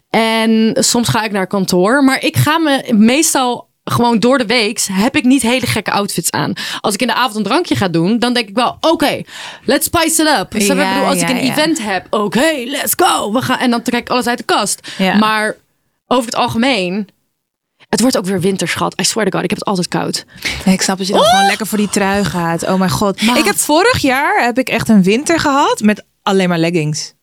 en 0.09 0.75
soms 0.79 1.09
ga 1.09 1.23
ik 1.23 1.31
naar 1.31 1.47
kantoor, 1.47 2.03
maar 2.03 2.23
ik 2.23 2.37
ga 2.37 2.57
me 2.57 2.93
meestal 2.93 3.69
gewoon 3.83 4.19
door 4.19 4.37
de 4.37 4.45
week 4.45 4.81
heb 4.91 5.15
ik 5.15 5.23
niet 5.23 5.41
hele 5.41 5.65
gekke 5.65 5.91
outfits 5.91 6.31
aan. 6.31 6.53
Als 6.81 6.93
ik 6.93 7.01
in 7.01 7.07
de 7.07 7.13
avond 7.13 7.35
een 7.35 7.43
drankje 7.43 7.75
ga 7.75 7.87
doen, 7.87 8.19
dan 8.19 8.33
denk 8.33 8.49
ik 8.49 8.55
wel, 8.55 8.77
oké, 8.79 9.21
let's 9.63 9.85
spice 9.85 10.21
it 10.21 10.27
up. 10.39 10.61
Ja, 10.61 10.67
bedoel? 10.67 11.05
Als 11.05 11.21
ik 11.21 11.29
een 11.29 11.45
ja. 11.45 11.51
event 11.51 11.83
heb, 11.83 12.07
oké, 12.09 12.63
let's 12.65 12.93
go. 12.95 13.31
We 13.31 13.41
gaan, 13.41 13.57
en 13.57 13.69
dan 13.69 13.81
trek 13.81 14.01
ik 14.01 14.09
alles 14.09 14.27
uit 14.27 14.37
de 14.37 14.43
kast. 14.43 14.87
Maar 15.19 15.55
over 16.07 16.25
het 16.25 16.35
algemeen, 16.35 17.07
het 17.89 18.01
wordt 18.01 18.17
ook 18.17 18.25
weer 18.25 18.41
winterschat. 18.41 18.99
I 19.01 19.03
swear 19.03 19.29
to 19.29 19.31
God, 19.31 19.43
ik 19.43 19.49
heb 19.49 19.59
het 19.59 19.67
altijd 19.67 19.87
koud. 19.87 20.25
Nee, 20.65 20.75
ik 20.75 20.81
snap 20.81 20.97
dat 20.97 21.07
je 21.07 21.13
dan 21.13 21.23
gewoon 21.23 21.45
lekker 21.45 21.67
voor 21.67 21.77
die 21.77 21.89
trui 21.89 22.23
gaat. 22.23 22.63
Oh 22.63 22.79
mijn 22.79 22.91
god. 22.91 23.21
Maat. 23.21 23.37
Ik 23.37 23.45
heb 23.45 23.57
vorig 23.57 23.97
jaar 23.97 24.43
heb 24.43 24.57
ik 24.57 24.69
echt 24.69 24.89
een 24.89 25.03
winter 25.03 25.39
gehad 25.39 25.81
met 25.81 26.03
alleen 26.21 26.49
maar 26.49 26.57
leggings. 26.57 27.13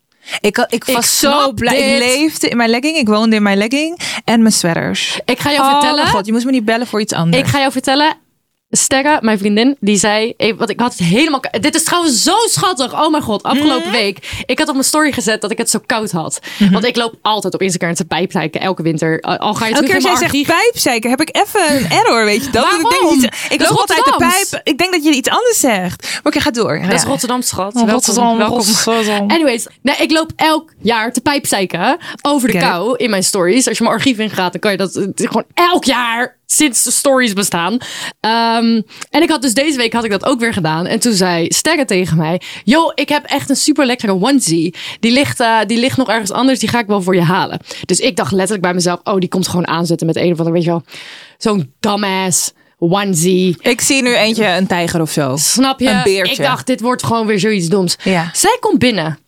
Ik, 0.41 0.59
ik 0.59 0.85
Ik 0.85 0.95
was 0.95 1.19
zo 1.19 1.53
blij. 1.53 1.75
dit. 1.75 1.85
Ik 1.85 1.99
leefde 1.99 2.49
in 2.49 2.57
mijn 2.57 2.71
legging. 2.71 2.97
Ik 2.97 3.07
woonde 3.09 3.37
in 3.37 3.43
mijn 3.43 3.59
legging. 3.59 3.99
En 4.25 4.41
mijn 4.41 4.53
sweaters. 4.53 5.21
Ik 5.25 5.39
ga 5.39 5.53
jou 5.53 5.65
oh 5.65 5.71
vertellen. 5.71 6.07
god, 6.07 6.27
je 6.27 6.33
moest 6.33 6.45
me 6.45 6.51
niet 6.51 6.65
bellen 6.65 6.87
voor 6.87 7.01
iets 7.01 7.13
anders. 7.13 7.43
Ik 7.43 7.49
ga 7.49 7.59
jou 7.59 7.73
vertellen. 7.73 8.17
Sterre, 8.75 9.19
mijn 9.21 9.39
vriendin, 9.39 9.77
die 9.81 9.97
zei... 9.97 10.35
eh, 10.37 10.53
Want 10.57 10.71
ik 10.71 10.81
had 10.81 10.91
het 10.99 11.07
helemaal... 11.07 11.41
Dit 11.61 11.75
is 11.75 11.85
trouwens 11.85 12.23
zo 12.23 12.35
schattig. 12.45 12.93
Oh 13.03 13.11
mijn 13.11 13.23
god, 13.23 13.43
afgelopen 13.43 13.89
Mhm. 13.89 13.97
week. 13.97 14.43
Ik 14.47 14.59
had 14.59 14.69
op 14.69 14.75
mijn 14.75 14.87
story 14.87 15.13
gezet 15.13 15.41
dat 15.41 15.51
ik 15.51 15.59
het 15.59 15.71
zo 15.71 15.79
koud 15.87 16.11
had. 16.11 16.39
Want 16.71 16.85
ik 16.85 16.97
loop 16.97 17.15
altijd 17.23 17.55
op 17.55 17.63
Instagram 17.63 17.95
te 17.95 18.05
pijplijken. 18.05 18.61
Elke 18.61 18.83
winter. 18.83 19.21
Al 19.21 19.37
al 19.37 19.55
ga 19.55 19.67
je 19.67 19.75
Elke 19.75 19.87
keer 19.87 20.01
jij 20.01 20.11
zegt 20.11 20.23
archief. 20.23 20.47
pijpzeiker, 20.47 21.11
heb 21.11 21.21
ik 21.21 21.29
even 21.37 21.77
een 21.77 21.91
error, 21.91 22.25
weet 22.25 22.45
je 22.45 22.51
dat? 22.51 22.65
Waarom? 22.65 22.81
Ik, 22.93 23.21
denk 23.21 23.21
je- 23.35 23.55
ik 23.55 23.59
Dat 23.59 23.69
loop 23.69 23.79
altijd 23.79 24.05
de 24.05 24.15
pijp. 24.17 24.61
Ik 24.65 24.79
denk 24.79 24.93
dat 24.93 25.05
je 25.05 25.11
iets 25.11 25.29
anders 25.29 25.61
zegt. 25.61 26.03
Maar 26.03 26.21
oké, 26.33 26.41
ga 26.41 26.51
door. 26.51 26.81
Dat 26.83 26.93
is 26.93 27.03
Rotterdam, 27.05 27.43
schat. 27.43 27.75
Oh, 27.75 27.91
Rotterdam, 27.91 28.37
welkom. 28.37 28.57
Rotterdam. 28.85 29.31
Anyways, 29.31 29.67
nee, 29.83 29.97
ik 29.97 30.11
loop 30.11 30.31
elk 30.37 30.73
jaar 30.79 31.13
te 31.13 31.21
pijpzeiken 31.21 31.99
over 32.23 32.51
de 32.53 32.59
kou 32.59 32.97
in 32.97 33.11
mijn 33.11 33.25
stories. 33.25 33.69
Als 33.69 33.79
je 33.79 33.85
mijn 33.85 33.97
archief 33.97 34.19
ingaat, 34.19 34.53
dan 34.53 34.61
kan 34.61 34.71
je 34.71 34.77
dat 34.77 34.95
eh, 34.97 35.05
gewoon 35.15 35.45
elk 35.55 35.85
jaar 35.85 36.41
sinds 36.53 36.83
de 36.83 36.91
stories 36.91 37.33
bestaan. 37.33 37.79
Ehm, 38.21 38.81
en 39.11 39.23
ik 39.23 39.29
had 39.29 39.43
dus 39.43 39.55
deze 39.55 39.77
week 39.77 39.93
had 39.93 40.05
ik 40.05 40.11
dat 40.11 40.25
ook 40.25 40.41
weer 40.41 40.53
gedaan. 40.53 40.87
En 40.87 41.01
toen 41.01 41.13
zei 41.13 41.47
Sterre 41.49 41.85
tegen 41.85 42.17
mij: 42.17 42.41
Yo, 42.65 42.93
ik 42.95 43.09
heb 43.09 43.25
echt 43.25 43.51
een 43.51 43.57
super 43.57 43.87
lekkere 43.87 44.13
onesie. 44.13 44.75
Die 45.01 45.13
ligt, 45.13 45.41
eh, 45.41 45.59
die 45.67 45.79
ligt 45.79 45.97
nog 45.97 46.09
ergens 46.09 46.31
anders. 46.31 46.59
Die 46.59 46.69
ga 46.69 46.79
ik 46.79 46.87
wel 46.87 47.03
voor 47.03 47.15
je 47.15 47.23
halen. 47.23 47.61
Dus 47.85 47.99
ik 47.99 48.17
dacht 48.17 48.33
letterlijk 48.33 48.63
bij 48.63 48.75
mezelf: 48.75 49.01
Oh, 49.05 49.19
die 49.19 49.29
komt 49.29 49.49
gewoon 49.49 49.69
aanzetten 49.69 50.07
met 50.07 50.17
een 50.17 50.33
of 50.33 50.39
ander, 50.39 50.53
weet 50.53 50.65
je 50.65 50.71
wel, 50.71 50.85
zo'n 51.39 51.73
dumbass 51.81 52.53
onesie. 52.79 53.57
Ik 53.61 53.81
zie 53.81 54.03
nu 54.03 54.15
eentje, 54.15 54.47
een 54.47 54.67
tijger 54.67 55.01
of 55.01 55.11
zo. 55.11 55.37
Snap 55.37 55.81
je? 55.81 55.89
Een 55.89 56.03
beertje. 56.03 56.33
Ik 56.33 56.43
dacht, 56.43 56.67
dit 56.67 56.81
wordt 56.81 57.03
gewoon 57.03 57.27
weer 57.27 57.39
zoiets 57.39 57.69
doms. 57.69 57.97
Ja. 58.05 58.31
Zij 58.33 58.57
komt 58.61 58.79
binnen 58.79 59.19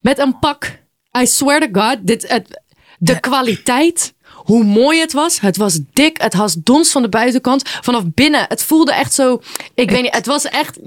met 0.00 0.18
een 0.18 0.38
pak. 0.38 0.78
I 1.18 1.26
swear 1.26 1.60
to 1.60 1.80
God, 1.80 1.96
dit, 2.00 2.28
het, 2.28 2.60
de 2.98 3.20
kwaliteit, 3.20 4.14
hoe 4.48 4.64
mooi 4.64 5.00
het 5.00 5.12
was. 5.12 5.40
Het 5.40 5.56
was 5.56 5.78
dik, 5.92 6.20
het 6.20 6.34
was 6.34 6.54
dons 6.58 6.90
van 6.90 7.02
de 7.02 7.08
buitenkant. 7.08 7.62
Vanaf 7.80 8.02
binnen, 8.06 8.44
het 8.48 8.62
voelde 8.62 8.92
echt 8.92 9.14
zo. 9.14 9.40
Ik 9.74 9.90
weet 9.90 10.02
niet, 10.02 10.14
het 10.14 10.26
was 10.26 10.44
echt. 10.44 10.78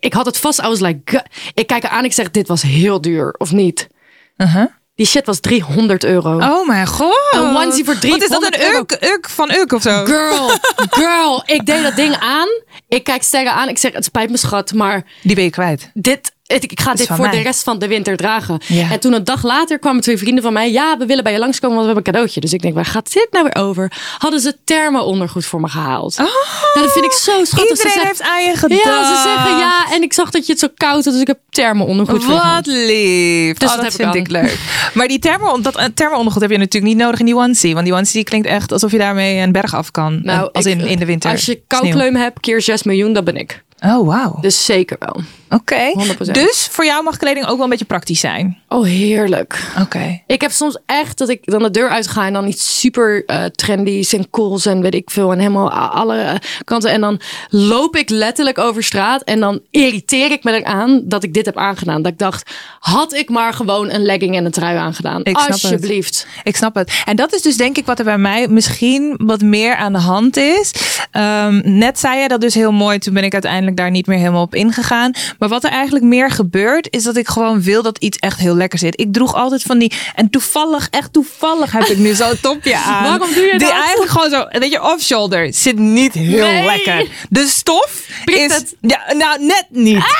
Ik 0.00 0.12
had 0.12 0.26
het 0.26 0.38
vast, 0.38 0.58
I 0.58 0.66
was 0.66 0.80
like, 0.80 1.24
ik 1.54 1.66
kijk 1.66 1.82
haar 1.82 1.92
aan, 1.92 2.04
ik 2.04 2.12
zeg, 2.12 2.30
dit 2.30 2.48
was 2.48 2.62
heel 2.62 3.00
duur, 3.00 3.34
of 3.38 3.52
niet? 3.52 3.88
Uh-huh. 4.36 4.64
Die 4.94 5.06
shit 5.06 5.26
was 5.26 5.40
300 5.40 6.04
euro. 6.04 6.38
Oh 6.38 6.66
mijn 6.66 6.86
god. 6.86 7.16
Een 7.30 7.40
onesie 7.56 7.84
voor 7.84 7.94
Wat 7.94 8.02
is 8.04 8.10
dat, 8.10 8.18
300 8.28 8.54
een 8.54 8.62
euro? 8.62 8.78
uk, 8.80 8.98
uk 9.00 9.28
van 9.28 9.50
uk 9.50 9.72
of 9.72 9.82
zo? 9.82 10.04
Girl, 10.04 10.50
girl, 10.90 11.42
ik 11.46 11.66
deed 11.66 11.82
dat 11.82 11.96
ding 11.96 12.16
aan. 12.18 12.48
Ik 12.88 13.04
kijk 13.04 13.22
Sterren 13.22 13.52
aan. 13.52 13.68
Ik 13.68 13.78
zeg, 13.78 13.92
het 13.92 14.04
spijt 14.04 14.30
me 14.30 14.36
schat, 14.36 14.72
maar 14.72 15.04
Die 15.22 15.34
ben 15.34 15.44
je 15.44 15.50
kwijt. 15.50 15.90
dit, 15.94 16.32
ik, 16.46 16.80
ga 16.80 16.94
dit 16.94 17.06
voor 17.06 17.18
mij. 17.20 17.30
de 17.30 17.38
rest 17.42 17.62
van 17.62 17.78
de 17.78 17.88
winter 17.88 18.16
dragen. 18.16 18.60
Ja. 18.66 18.90
En 18.90 19.00
toen 19.00 19.12
een 19.12 19.24
dag 19.24 19.42
later 19.42 19.78
kwamen 19.78 20.02
twee 20.02 20.18
vrienden 20.18 20.42
van 20.42 20.52
mij. 20.52 20.72
Ja, 20.72 20.96
we 20.98 21.06
willen 21.06 21.24
bij 21.24 21.32
je 21.32 21.38
langskomen, 21.38 21.76
want 21.76 21.88
we 21.88 21.92
hebben 21.94 22.06
een 22.06 22.12
cadeautje. 22.12 22.40
Dus 22.40 22.52
ik 22.52 22.62
denk, 22.62 22.74
waar 22.74 22.84
gaat 22.84 23.12
dit 23.12 23.28
nou 23.30 23.44
weer 23.52 23.62
over? 23.64 23.92
Hadden 24.18 24.40
ze 24.40 24.56
thermo-ondergoed 24.64 25.46
voor 25.46 25.60
me 25.60 25.68
gehaald. 25.68 26.16
Nou, 26.16 26.30
dat 26.74 26.92
vind 26.92 27.04
ik 27.04 27.12
zo 27.12 27.44
schattig. 27.44 27.48
Ze 27.48 27.60
Iedereen 27.62 27.92
zeggen- 27.92 28.06
heeft 28.06 28.22
aan 28.22 28.42
je. 28.42 28.48
Ja, 28.84 29.14
ze 29.16 29.22
zeggen 29.28 29.58
ja. 29.58 29.86
En 29.92 30.02
ik 30.02 30.12
zag 30.12 30.30
dat 30.30 30.46
je 30.46 30.52
het 30.52 30.60
zo 30.60 30.68
koud 30.76 31.04
had, 31.04 31.12
dus 31.12 31.20
ik 31.22 31.26
heb 31.26 31.38
thermo-ondergoed 31.50 32.24
voor 32.24 32.32
je 32.34 32.38
gehaald. 32.40 32.66
Wat 32.66 32.74
lief. 32.74 33.56
Dus 33.56 33.68
oh, 33.70 33.74
dat 33.74 33.84
dat 33.84 33.92
heb 33.98 34.06
ik 34.06 34.12
vind 34.12 34.26
ik 34.26 34.30
leuk. 34.32 34.58
Maar 34.94 35.08
die 35.08 35.18
thermo, 35.18 35.60
dat 35.60 35.76
eh, 35.76 35.84
thermo-ondergoed 35.94 36.42
heb 36.42 36.50
je 36.50 36.58
natuurlijk 36.58 36.94
niet 36.94 37.02
nodig 37.02 37.18
in 37.20 37.26
die 37.26 37.36
onesie. 37.36 37.72
Want 37.74 37.86
die 37.86 37.94
onesie 37.94 38.24
klinkt 38.24 38.46
echt 38.46 38.72
alsof 38.72 38.92
je 38.92 38.98
daarmee 38.98 39.38
een 39.38 39.52
berg 39.52 39.74
af 39.74 39.90
kan. 39.90 40.20
Nou, 40.22 40.48
als 40.52 40.66
ik- 40.66 40.78
in, 40.80 40.86
in 40.86 40.98
de 40.98 41.04
winter. 41.04 41.30
Als 41.30 41.44
je 41.46 41.62
koukleum 41.66 42.16
hebt, 42.16 42.40
keer 42.40 42.62
6 42.62 42.82
miljoen, 42.82 43.12
dat 43.12 43.24
ben 43.24 43.36
ik. 43.36 43.64
Oh, 43.86 44.06
wauw. 44.06 44.38
Dus 44.40 44.64
zeker 44.64 44.96
wel. 44.98 45.22
Oké. 45.50 45.92
100%. 46.28 46.30
Dus 46.30 46.68
voor 46.70 46.84
jou 46.84 47.02
mag 47.02 47.16
kleding 47.16 47.46
ook 47.46 47.54
wel 47.54 47.64
een 47.64 47.70
beetje 47.70 47.84
praktisch 47.84 48.20
zijn. 48.20 48.58
Oh, 48.68 48.84
heerlijk. 48.84 49.60
Oké. 49.80 50.22
Ik 50.26 50.40
heb 50.40 50.50
soms 50.50 50.78
echt 50.86 51.18
dat 51.18 51.28
ik 51.28 51.40
dan 51.44 51.62
de 51.62 51.70
deur 51.70 51.88
uitga 51.88 52.26
en 52.26 52.32
dan 52.32 52.46
iets 52.46 52.80
super 52.80 53.24
eh, 53.24 53.44
trendy's 53.44 54.12
en 54.12 54.30
cools 54.30 54.66
en 54.66 54.80
weet 54.80 54.94
ik 54.94 55.10
veel. 55.10 55.32
En 55.32 55.38
helemaal 55.38 55.70
alle 55.70 56.18
eh, 56.18 56.34
kanten. 56.64 56.90
En 56.90 57.00
dan 57.00 57.20
loop 57.48 57.96
ik 57.96 58.10
letterlijk 58.10 58.58
over 58.58 58.82
straat 58.82 59.22
en 59.22 59.40
dan 59.40 59.60
irriteer 59.70 60.30
ik 60.30 60.44
me 60.44 60.52
eraan 60.52 61.02
dat 61.04 61.22
ik 61.22 61.34
dit 61.34 61.46
heb 61.46 61.56
aangedaan. 61.56 62.02
Dat 62.02 62.12
ik 62.12 62.18
dacht, 62.18 62.50
had 62.80 63.14
ik 63.14 63.28
maar 63.28 63.52
gewoon 63.52 63.90
een 63.90 64.04
legging 64.04 64.36
en 64.36 64.44
een 64.44 64.50
trui 64.50 64.76
aangedaan. 64.76 65.24
Ik 65.24 65.38
snap 65.38 65.52
het. 65.52 65.62
Alsjeblieft. 65.62 66.26
Ik 66.42 66.56
snap 66.56 66.74
het. 66.74 67.02
En 67.04 67.16
dat 67.16 67.34
is 67.34 67.42
dus 67.42 67.56
denk 67.56 67.76
ik 67.76 67.86
wat 67.86 67.98
er 67.98 68.04
bij 68.04 68.18
mij 68.18 68.48
misschien 68.48 69.14
wat 69.22 69.40
meer 69.40 69.76
aan 69.76 69.92
de 69.92 69.98
hand 69.98 70.36
is. 70.36 70.72
Ehm, 71.10 71.60
net 71.64 71.98
zei 71.98 72.20
je 72.20 72.28
dat 72.28 72.40
dus 72.40 72.54
heel 72.54 72.72
mooi. 72.72 72.98
Toen 72.98 73.14
ben 73.14 73.24
ik 73.24 73.32
uiteindelijk 73.32 73.76
daar 73.76 73.90
niet 73.90 74.06
meer 74.06 74.18
helemaal 74.18 74.42
op 74.42 74.54
ingegaan. 74.54 75.12
Maar 75.38 75.48
wat 75.48 75.64
er 75.64 75.70
eigenlijk 75.70 76.04
meer 76.04 76.30
gebeurt, 76.30 76.88
is 76.90 77.02
dat 77.02 77.16
ik 77.16 77.28
gewoon 77.28 77.62
wil 77.62 77.82
dat 77.82 77.98
iets 77.98 78.18
echt 78.18 78.38
heel 78.38 78.54
lekker 78.56 78.64
zit. 78.74 79.00
Ik 79.00 79.12
droeg 79.12 79.34
altijd 79.34 79.62
van 79.62 79.78
die. 79.78 79.92
En 80.14 80.30
toevallig, 80.30 80.88
echt 80.90 81.12
toevallig 81.12 81.72
heb 81.72 81.82
ik 81.86 81.98
nu 81.98 82.14
zo'n 82.14 82.40
topje 82.42 82.76
aan. 82.76 83.02
Waarom 83.04 83.34
doe 83.34 83.42
je 83.44 83.50
Die 83.50 83.58
dat? 83.58 83.70
eigenlijk 83.70 84.10
gewoon 84.10 84.30
zo, 84.30 84.46
weet 84.58 84.70
je, 84.72 84.82
off-shoulder. 84.82 85.54
Zit 85.54 85.78
niet 85.78 86.12
heel 86.12 86.46
Nee. 86.46 86.64
lekker. 86.64 87.08
De 87.28 87.46
stof 87.46 88.02
Prikt 88.24 88.50
is. 88.50 88.56
het? 88.56 88.74
Ja, 88.80 89.12
nou, 89.12 89.44
net 89.44 89.66
niet. 89.70 90.04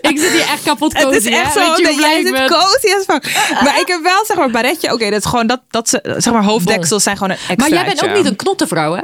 Ik 0.00 0.18
zit 0.18 0.30
hier 0.32 0.40
echt 0.40 0.62
kapot 0.62 0.92
Het 0.92 1.02
cozy, 1.02 1.16
is 1.16 1.26
echt 1.26 1.54
hè? 1.54 1.64
zo 1.64 1.76
je 1.76 1.82
dat 1.82 1.94
jij 1.98 2.22
zit 2.22 2.46
cozy 2.46 2.94
as 2.98 3.04
fuck. 3.06 3.24
Maar 3.62 3.80
ik 3.80 3.86
heb 3.88 4.02
wel 4.02 4.24
zeg 4.26 4.36
maar 4.36 4.50
baretje. 4.50 4.92
Oké, 4.92 5.10
dat 5.10 5.18
is 5.24 5.30
gewoon 5.30 5.46
dat, 5.46 5.60
dat 5.70 5.88
ze, 5.88 6.14
zeg 6.16 6.32
maar 6.32 6.44
hoofddeksels 6.44 7.02
zijn 7.02 7.16
gewoon 7.16 7.30
een 7.32 7.36
extra. 7.36 7.56
Maar 7.56 7.68
jij 7.70 7.84
bent 7.84 8.04
ook 8.04 8.16
niet 8.16 8.26
een 8.26 8.36
knottenvrouw, 8.36 8.94
hè? 8.94 9.02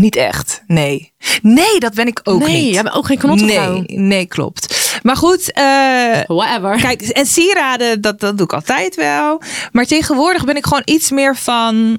Niet 0.00 0.16
echt, 0.16 0.62
nee. 0.66 1.12
Nee, 1.42 1.78
dat 1.80 1.94
ben 1.94 2.06
ik 2.06 2.20
ook 2.24 2.40
nee, 2.46 2.62
niet. 2.62 2.74
jij 2.74 2.82
bent 2.82 2.94
ook 2.94 3.06
geen 3.06 3.18
knottenvrouw. 3.18 3.72
Nee, 3.72 3.98
nee, 3.98 4.26
klopt. 4.26 4.74
Maar 5.02 5.16
goed, 5.16 5.52
eh, 5.52 6.20
Whatever. 6.26 6.76
kijk, 6.80 7.02
en 7.02 7.26
sieraden, 7.26 8.00
dat, 8.00 8.20
dat 8.20 8.36
doe 8.36 8.46
ik 8.46 8.52
altijd 8.52 8.94
wel. 8.94 9.42
Maar 9.72 9.86
tegenwoordig 9.86 10.44
ben 10.44 10.56
ik 10.56 10.64
gewoon 10.64 10.82
iets 10.84 11.10
meer 11.10 11.36
van... 11.36 11.98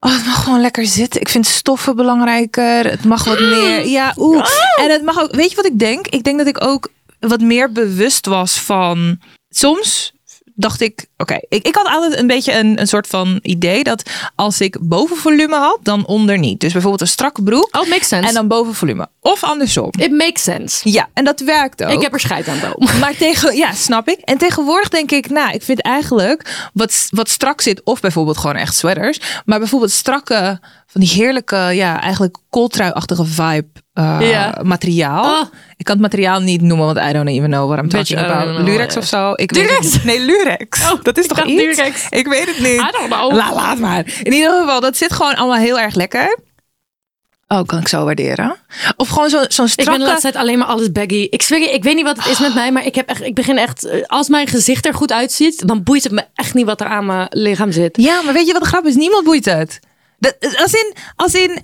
Oh, 0.00 0.12
het 0.12 0.24
mag 0.24 0.44
gewoon 0.44 0.60
lekker 0.60 0.86
zitten. 0.86 1.20
Ik 1.20 1.28
vind 1.28 1.46
stoffen 1.46 1.96
belangrijker. 1.96 2.90
Het 2.90 3.04
mag 3.04 3.24
wat 3.24 3.40
meer. 3.40 3.86
Ja, 3.86 4.12
oeh. 4.16 4.46
En 4.76 4.90
het 4.90 5.02
mag 5.02 5.20
ook. 5.20 5.34
Weet 5.34 5.50
je 5.50 5.56
wat 5.56 5.66
ik 5.66 5.78
denk? 5.78 6.06
Ik 6.06 6.24
denk 6.24 6.38
dat 6.38 6.46
ik 6.46 6.64
ook 6.64 6.88
wat 7.20 7.40
meer 7.40 7.72
bewust 7.72 8.26
was 8.26 8.60
van. 8.60 9.18
Soms 9.50 10.12
dacht 10.58 10.80
ik, 10.80 11.06
oké, 11.16 11.38
ik, 11.48 11.66
ik 11.66 11.74
had 11.74 11.86
altijd 11.86 12.18
een 12.18 12.26
beetje 12.26 12.58
een, 12.58 12.80
een 12.80 12.86
soort 12.86 13.06
van 13.06 13.38
idee 13.42 13.84
dat 13.84 14.10
als 14.34 14.60
ik 14.60 14.76
boven 14.80 15.16
volume 15.16 15.56
had, 15.56 15.78
dan 15.82 16.06
onder 16.06 16.38
niet. 16.38 16.60
Dus 16.60 16.72
bijvoorbeeld 16.72 17.02
een 17.02 17.08
strakke 17.08 17.42
broek 17.42 17.68
Oh, 17.76 17.88
makes 17.88 18.08
sense. 18.08 18.28
en 18.28 18.34
dan 18.34 18.48
boven 18.48 18.74
volume. 18.74 19.08
Of 19.20 19.44
andersom. 19.44 19.90
It 19.98 20.10
makes 20.10 20.42
sense. 20.42 20.90
Ja, 20.90 21.08
en 21.14 21.24
dat 21.24 21.40
werkt 21.40 21.84
ook. 21.84 21.90
Ik 21.90 22.02
heb 22.02 22.12
er 22.12 22.20
scheid 22.20 22.48
aan, 22.48 22.60
wel. 22.60 22.82
Maar 23.00 23.16
tegen, 23.16 23.56
ja, 23.56 23.72
snap 23.72 24.08
ik. 24.08 24.18
En 24.18 24.38
tegenwoordig 24.38 24.88
denk 24.88 25.10
ik, 25.10 25.30
nou, 25.30 25.52
ik 25.52 25.62
vind 25.62 25.82
eigenlijk 25.82 26.68
wat, 26.72 27.06
wat 27.10 27.28
strak 27.28 27.60
zit, 27.60 27.80
of 27.84 28.00
bijvoorbeeld 28.00 28.38
gewoon 28.38 28.56
echt 28.56 28.76
sweaters, 28.76 29.20
maar 29.44 29.58
bijvoorbeeld 29.58 29.90
strakke, 29.90 30.60
van 30.86 31.00
die 31.00 31.10
heerlijke, 31.10 31.56
ja, 31.56 32.00
eigenlijk 32.00 32.36
kooltrui-achtige 32.50 33.24
vibe 33.24 33.68
eh, 34.02 34.62
materiaal. 34.62 35.24
Oh. 35.24 35.46
Ik 35.76 35.84
kan 35.84 35.94
het 35.94 36.02
materiaal 36.04 36.40
niet 36.40 36.60
noemen, 36.62 36.86
want 36.86 36.98
I 36.98 37.12
don't 37.12 37.28
even 37.28 37.50
know 37.50 37.68
what 37.70 37.78
I'm 37.82 37.88
talking 37.88 38.18
about. 38.20 38.58
Lurex 38.60 38.96
of 38.96 39.04
zo? 39.04 39.32
Ik 39.34 39.50
weet 39.52 39.68
Durex? 39.68 40.02
Nee, 40.04 40.20
Lurex. 40.20 40.90
Oh, 40.92 41.02
dat 41.02 41.18
is 41.18 41.24
ik 41.24 41.32
toch 41.32 41.44
iets? 41.44 41.76
Durex. 41.76 42.06
Ik 42.10 42.26
weet 42.26 42.46
het 42.46 42.58
niet. 42.58 42.80
I 42.80 42.90
don't 42.90 43.06
know. 43.12 43.32
La, 43.32 43.54
laat 43.54 43.78
maar. 43.78 44.04
In 44.22 44.32
ieder 44.32 44.50
geval, 44.60 44.80
dat 44.80 44.96
zit 44.96 45.12
gewoon 45.12 45.34
allemaal 45.34 45.58
heel 45.58 45.80
erg 45.80 45.94
lekker. 45.94 46.38
Oh, 47.48 47.62
kan 47.66 47.78
ik 47.78 47.88
zo 47.88 48.04
waarderen. 48.04 48.56
Of 48.96 49.08
gewoon 49.08 49.30
zo- 49.30 49.44
zo'n 49.48 49.64
Ik 49.64 49.70
strakke... 49.70 49.90
ben 49.90 50.00
de 50.00 50.06
laatste 50.06 50.30
tijd 50.30 50.42
alleen 50.42 50.58
maar 50.58 50.66
alles 50.66 50.92
baggy. 50.92 51.26
Ik 51.30 51.42
zweer 51.42 51.60
je, 51.60 51.70
ik 51.72 51.82
weet 51.82 51.94
niet 51.94 52.04
wat 52.04 52.16
het 52.16 52.26
is 52.26 52.38
met 52.38 52.54
mij, 52.54 52.72
maar 52.72 52.86
ik, 52.86 52.94
heb 52.94 53.08
echt, 53.08 53.22
ik 53.22 53.34
begin 53.34 53.58
echt... 53.58 53.84
eh, 53.86 54.02
Als 54.06 54.28
mijn 54.28 54.46
gezicht 54.46 54.86
er 54.86 54.94
goed 54.94 55.12
uitziet, 55.12 55.66
dan 55.66 55.82
boeit 55.82 56.02
het 56.02 56.12
me 56.12 56.24
echt 56.34 56.54
niet 56.54 56.66
wat 56.66 56.80
er 56.80 56.86
aan 56.86 57.06
mijn 57.06 57.26
lichaam 57.30 57.72
zit. 57.72 57.96
Ja, 57.96 58.22
maar 58.22 58.34
weet 58.34 58.46
je 58.46 58.52
wat 58.52 58.62
de 58.62 58.68
grap 58.68 58.86
is? 58.86 58.94
Niemand 58.94 59.24
boeit 59.24 59.44
het. 59.44 59.80
Dat, 60.18 60.36
als 60.62 60.72
in, 60.72 60.94
als 61.16 61.34
in. 61.34 61.58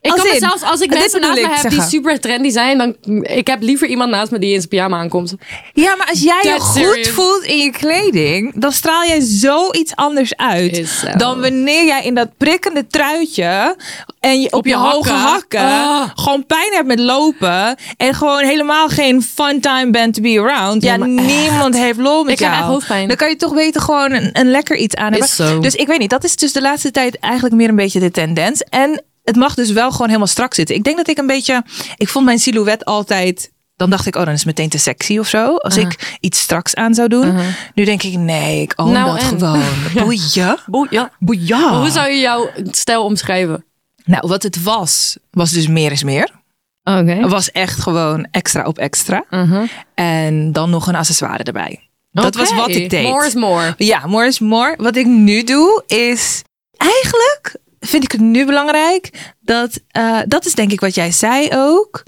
Ik 0.00 0.10
als 0.12 0.22
kan 0.22 0.32
in- 0.32 0.38
zelfs, 0.38 0.62
als 0.62 0.80
ik 0.80 0.90
mensen 0.90 1.20
naast 1.20 1.40
me 1.42 1.48
heb 1.48 1.70
die 1.70 1.82
super 1.82 2.20
trendy 2.20 2.50
zijn, 2.50 2.78
dan 2.78 2.96
ik 3.22 3.46
heb 3.46 3.62
liever 3.62 3.88
iemand 3.88 4.10
naast 4.10 4.30
me 4.30 4.38
die 4.38 4.48
in 4.52 4.56
zijn 4.56 4.68
pyjama 4.68 4.98
aankomt. 4.98 5.34
Ja, 5.72 5.96
maar 5.96 6.06
als 6.08 6.20
jij 6.20 6.38
je 6.42 6.60
goed 6.60 7.08
voelt 7.08 7.42
in 7.42 7.56
je 7.58 7.70
kleding, 7.70 8.52
dan 8.54 8.72
straal 8.72 9.04
jij 9.06 9.20
zoiets 9.20 9.92
anders 9.94 10.36
uit 10.36 11.04
dan 11.16 11.40
wanneer 11.40 11.84
jij 11.84 12.02
in 12.04 12.14
dat 12.14 12.28
prikkende 12.36 12.86
truitje 12.86 13.76
en 14.20 14.40
je 14.40 14.52
op, 14.52 14.64
je, 14.64 14.70
je 14.70 14.76
hoge 14.76 15.10
hakken. 15.12 15.60
hakken 15.60 15.60
Ah. 15.60 16.08
gewoon 16.14 16.46
pijn 16.46 16.72
hebt 16.72 16.86
met 16.86 16.98
lopen 16.98 17.76
en 17.96 18.14
gewoon 18.14 18.44
helemaal 18.44 18.88
geen 18.88 19.22
fun 19.22 19.60
time 19.60 19.90
bent 19.90 20.14
to 20.14 20.22
be 20.22 20.40
around. 20.40 20.82
Ja, 20.82 20.92
Ja, 20.92 20.98
maar 20.98 21.08
echt. 21.24 21.26
niemand 21.26 21.76
heeft 21.76 21.98
lol 21.98 22.22
met 22.24 22.32
Ik 22.32 22.38
jou. 22.38 22.52
echt 22.52 22.62
hoofdpijn. 22.62 23.08
Dan 23.08 23.16
kan 23.16 23.28
je 23.28 23.36
toch 23.36 23.52
weten 23.52 23.80
gewoon 23.80 24.12
een, 24.12 24.30
een 24.32 24.50
lekker 24.50 24.76
iets 24.76 24.94
aan 24.94 25.12
hebben. 25.12 25.60
Dus 25.60 25.74
ik 25.74 25.86
weet 25.86 25.98
niet, 25.98 26.10
dat 26.10 26.24
is 26.24 26.36
dus 26.36 26.52
de 26.52 26.60
laatste 26.60 26.90
tijd 26.90 27.18
eigenlijk 27.18 27.54
meer 27.54 27.68
een 27.68 27.76
beetje 27.76 28.00
de 28.00 28.10
tendens. 28.10 28.62
En 28.62 29.02
het 29.28 29.36
mag 29.36 29.54
dus 29.54 29.70
wel 29.70 29.90
gewoon 29.90 30.06
helemaal 30.06 30.26
strak 30.26 30.54
zitten. 30.54 30.76
Ik 30.76 30.84
denk 30.84 30.96
dat 30.96 31.08
ik 31.08 31.18
een 31.18 31.26
beetje, 31.26 31.62
ik 31.96 32.08
vond 32.08 32.24
mijn 32.24 32.38
silhouet 32.38 32.84
altijd, 32.84 33.52
dan 33.76 33.90
dacht 33.90 34.06
ik, 34.06 34.16
oh 34.16 34.24
dan 34.24 34.32
is 34.32 34.38
het 34.38 34.46
meteen 34.46 34.68
te 34.68 34.78
sexy 34.78 35.18
of 35.18 35.28
zo. 35.28 35.56
Als 35.56 35.76
ik 35.76 36.16
iets 36.20 36.40
straks 36.40 36.74
aan 36.74 36.94
zou 36.94 37.08
doen. 37.08 37.34
Nu 37.74 37.84
denk 37.84 38.02
ik, 38.02 38.14
nee, 38.18 38.62
ik 38.62 38.72
own 38.76 38.92
Nou, 38.92 39.06
dat 39.06 39.20
en? 39.20 39.38
gewoon. 39.38 39.62
Boeien. 39.94 40.22
ja. 40.90 41.10
Boeien. 41.18 41.78
Hoe 41.78 41.90
zou 41.90 42.08
je 42.10 42.18
jouw 42.18 42.50
stijl 42.70 43.04
omschrijven? 43.04 43.64
Nou, 44.04 44.28
wat 44.28 44.42
het 44.42 44.62
was, 44.62 45.16
was 45.30 45.50
dus 45.50 45.66
meer 45.66 45.92
is 45.92 46.02
meer. 46.02 46.28
Oké. 46.84 47.12
Het 47.12 47.30
was 47.30 47.50
echt 47.50 47.80
gewoon 47.80 48.26
extra 48.30 48.64
op 48.64 48.78
extra. 48.78 49.24
En 49.94 50.52
dan 50.52 50.70
nog 50.70 50.86
een 50.86 50.94
accessoire 50.94 51.42
erbij. 51.42 51.88
Dat 52.10 52.34
was 52.34 52.54
wat 52.54 52.68
ik 52.68 52.90
deed. 52.90 53.02
More 53.02 53.26
is 53.26 53.34
more. 53.34 53.74
Ja, 53.76 54.06
more 54.06 54.26
is 54.26 54.38
more. 54.38 54.74
Wat 54.76 54.96
ik 54.96 55.06
nu 55.06 55.44
doe 55.44 55.82
is 55.86 56.42
eigenlijk 56.76 57.56
vind 57.80 58.04
ik 58.04 58.12
het 58.12 58.20
nu 58.20 58.46
belangrijk 58.46 59.32
dat 59.40 59.80
eh, 59.88 60.18
dat 60.26 60.46
is 60.46 60.54
denk 60.54 60.72
ik 60.72 60.80
wat 60.80 60.94
jij 60.94 61.10
zei 61.12 61.48
ook. 61.52 62.02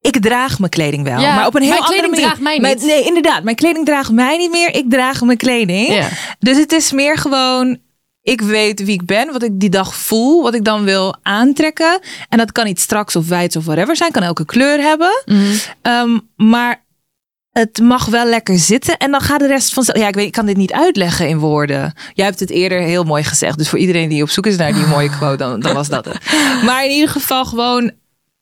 Ik 0.00 0.20
draag 0.22 0.58
mijn 0.58 0.70
kleding 0.70 1.04
wel, 1.04 1.20
Ja, 1.20 1.34
maar 1.34 1.46
op 1.46 1.54
een 1.54 1.62
heel 1.62 1.70
mijn 1.70 1.82
andere 1.82 2.00
kleding 2.00 2.14
manier. 2.14 2.26
draagt 2.26 2.42
mij 2.42 2.60
Mijn- 2.60 2.76
niet. 2.76 2.86
nee, 2.86 3.04
inderdaad, 3.04 3.42
mijn 3.42 3.56
kleding 3.56 3.84
draagt 3.86 4.10
mij 4.10 4.36
niet 4.36 4.50
meer. 4.50 4.74
Ik 4.74 4.90
draag 4.90 5.20
mijn 5.22 5.38
kleding. 5.38 5.88
Ja. 5.88 6.08
Dus 6.38 6.56
het 6.56 6.72
is 6.72 6.92
meer 6.92 7.16
gewoon. 7.18 7.78
Ik 8.22 8.40
weet 8.40 8.84
wie 8.84 8.94
ik 8.94 9.06
ben, 9.06 9.32
wat 9.32 9.42
ik 9.42 9.50
die 9.60 9.68
dag 9.70 9.94
voel, 9.94 10.42
wat 10.42 10.54
ik 10.54 10.64
dan 10.64 10.84
wil 10.84 11.16
aantrekken. 11.22 12.00
En 12.28 12.38
dat 12.38 12.52
kan 12.52 12.66
iets 12.66 12.82
straks 12.82 13.16
of 13.16 13.28
wijds 13.28 13.56
of 13.56 13.64
whatever 13.64 13.96
zijn, 13.96 14.10
kan 14.12 14.22
elke 14.22 14.44
kleur 14.44 14.80
hebben. 14.80 15.22
Ehm, 15.82 16.18
maar 16.36 16.84
het 17.60 17.78
mag 17.82 18.06
wel 18.06 18.26
lekker 18.26 18.58
zitten 18.58 18.96
en 18.96 19.10
dan 19.10 19.20
gaat 19.20 19.40
de 19.40 19.46
rest 19.46 19.72
vanzelf. 19.72 19.98
Ja, 19.98 20.08
ik 20.08 20.14
weet, 20.14 20.26
ik 20.26 20.32
kan 20.32 20.46
dit 20.46 20.56
niet 20.56 20.72
uitleggen 20.72 21.28
in 21.28 21.38
woorden. 21.38 21.94
Jij 22.14 22.24
hebt 22.24 22.40
het 22.40 22.50
eerder 22.50 22.80
heel 22.80 23.04
mooi 23.04 23.24
gezegd. 23.24 23.58
Dus 23.58 23.68
voor 23.68 23.78
iedereen 23.78 24.08
die 24.08 24.22
op 24.22 24.30
zoek 24.30 24.46
is 24.46 24.56
naar 24.56 24.72
die 24.72 24.86
mooie 24.86 25.10
quote, 25.10 25.36
dan, 25.36 25.60
dan 25.60 25.74
was 25.74 25.88
dat 25.88 26.04
het. 26.04 26.18
Maar 26.64 26.84
in 26.84 26.90
ieder 26.90 27.08
geval 27.08 27.44
gewoon. 27.44 27.92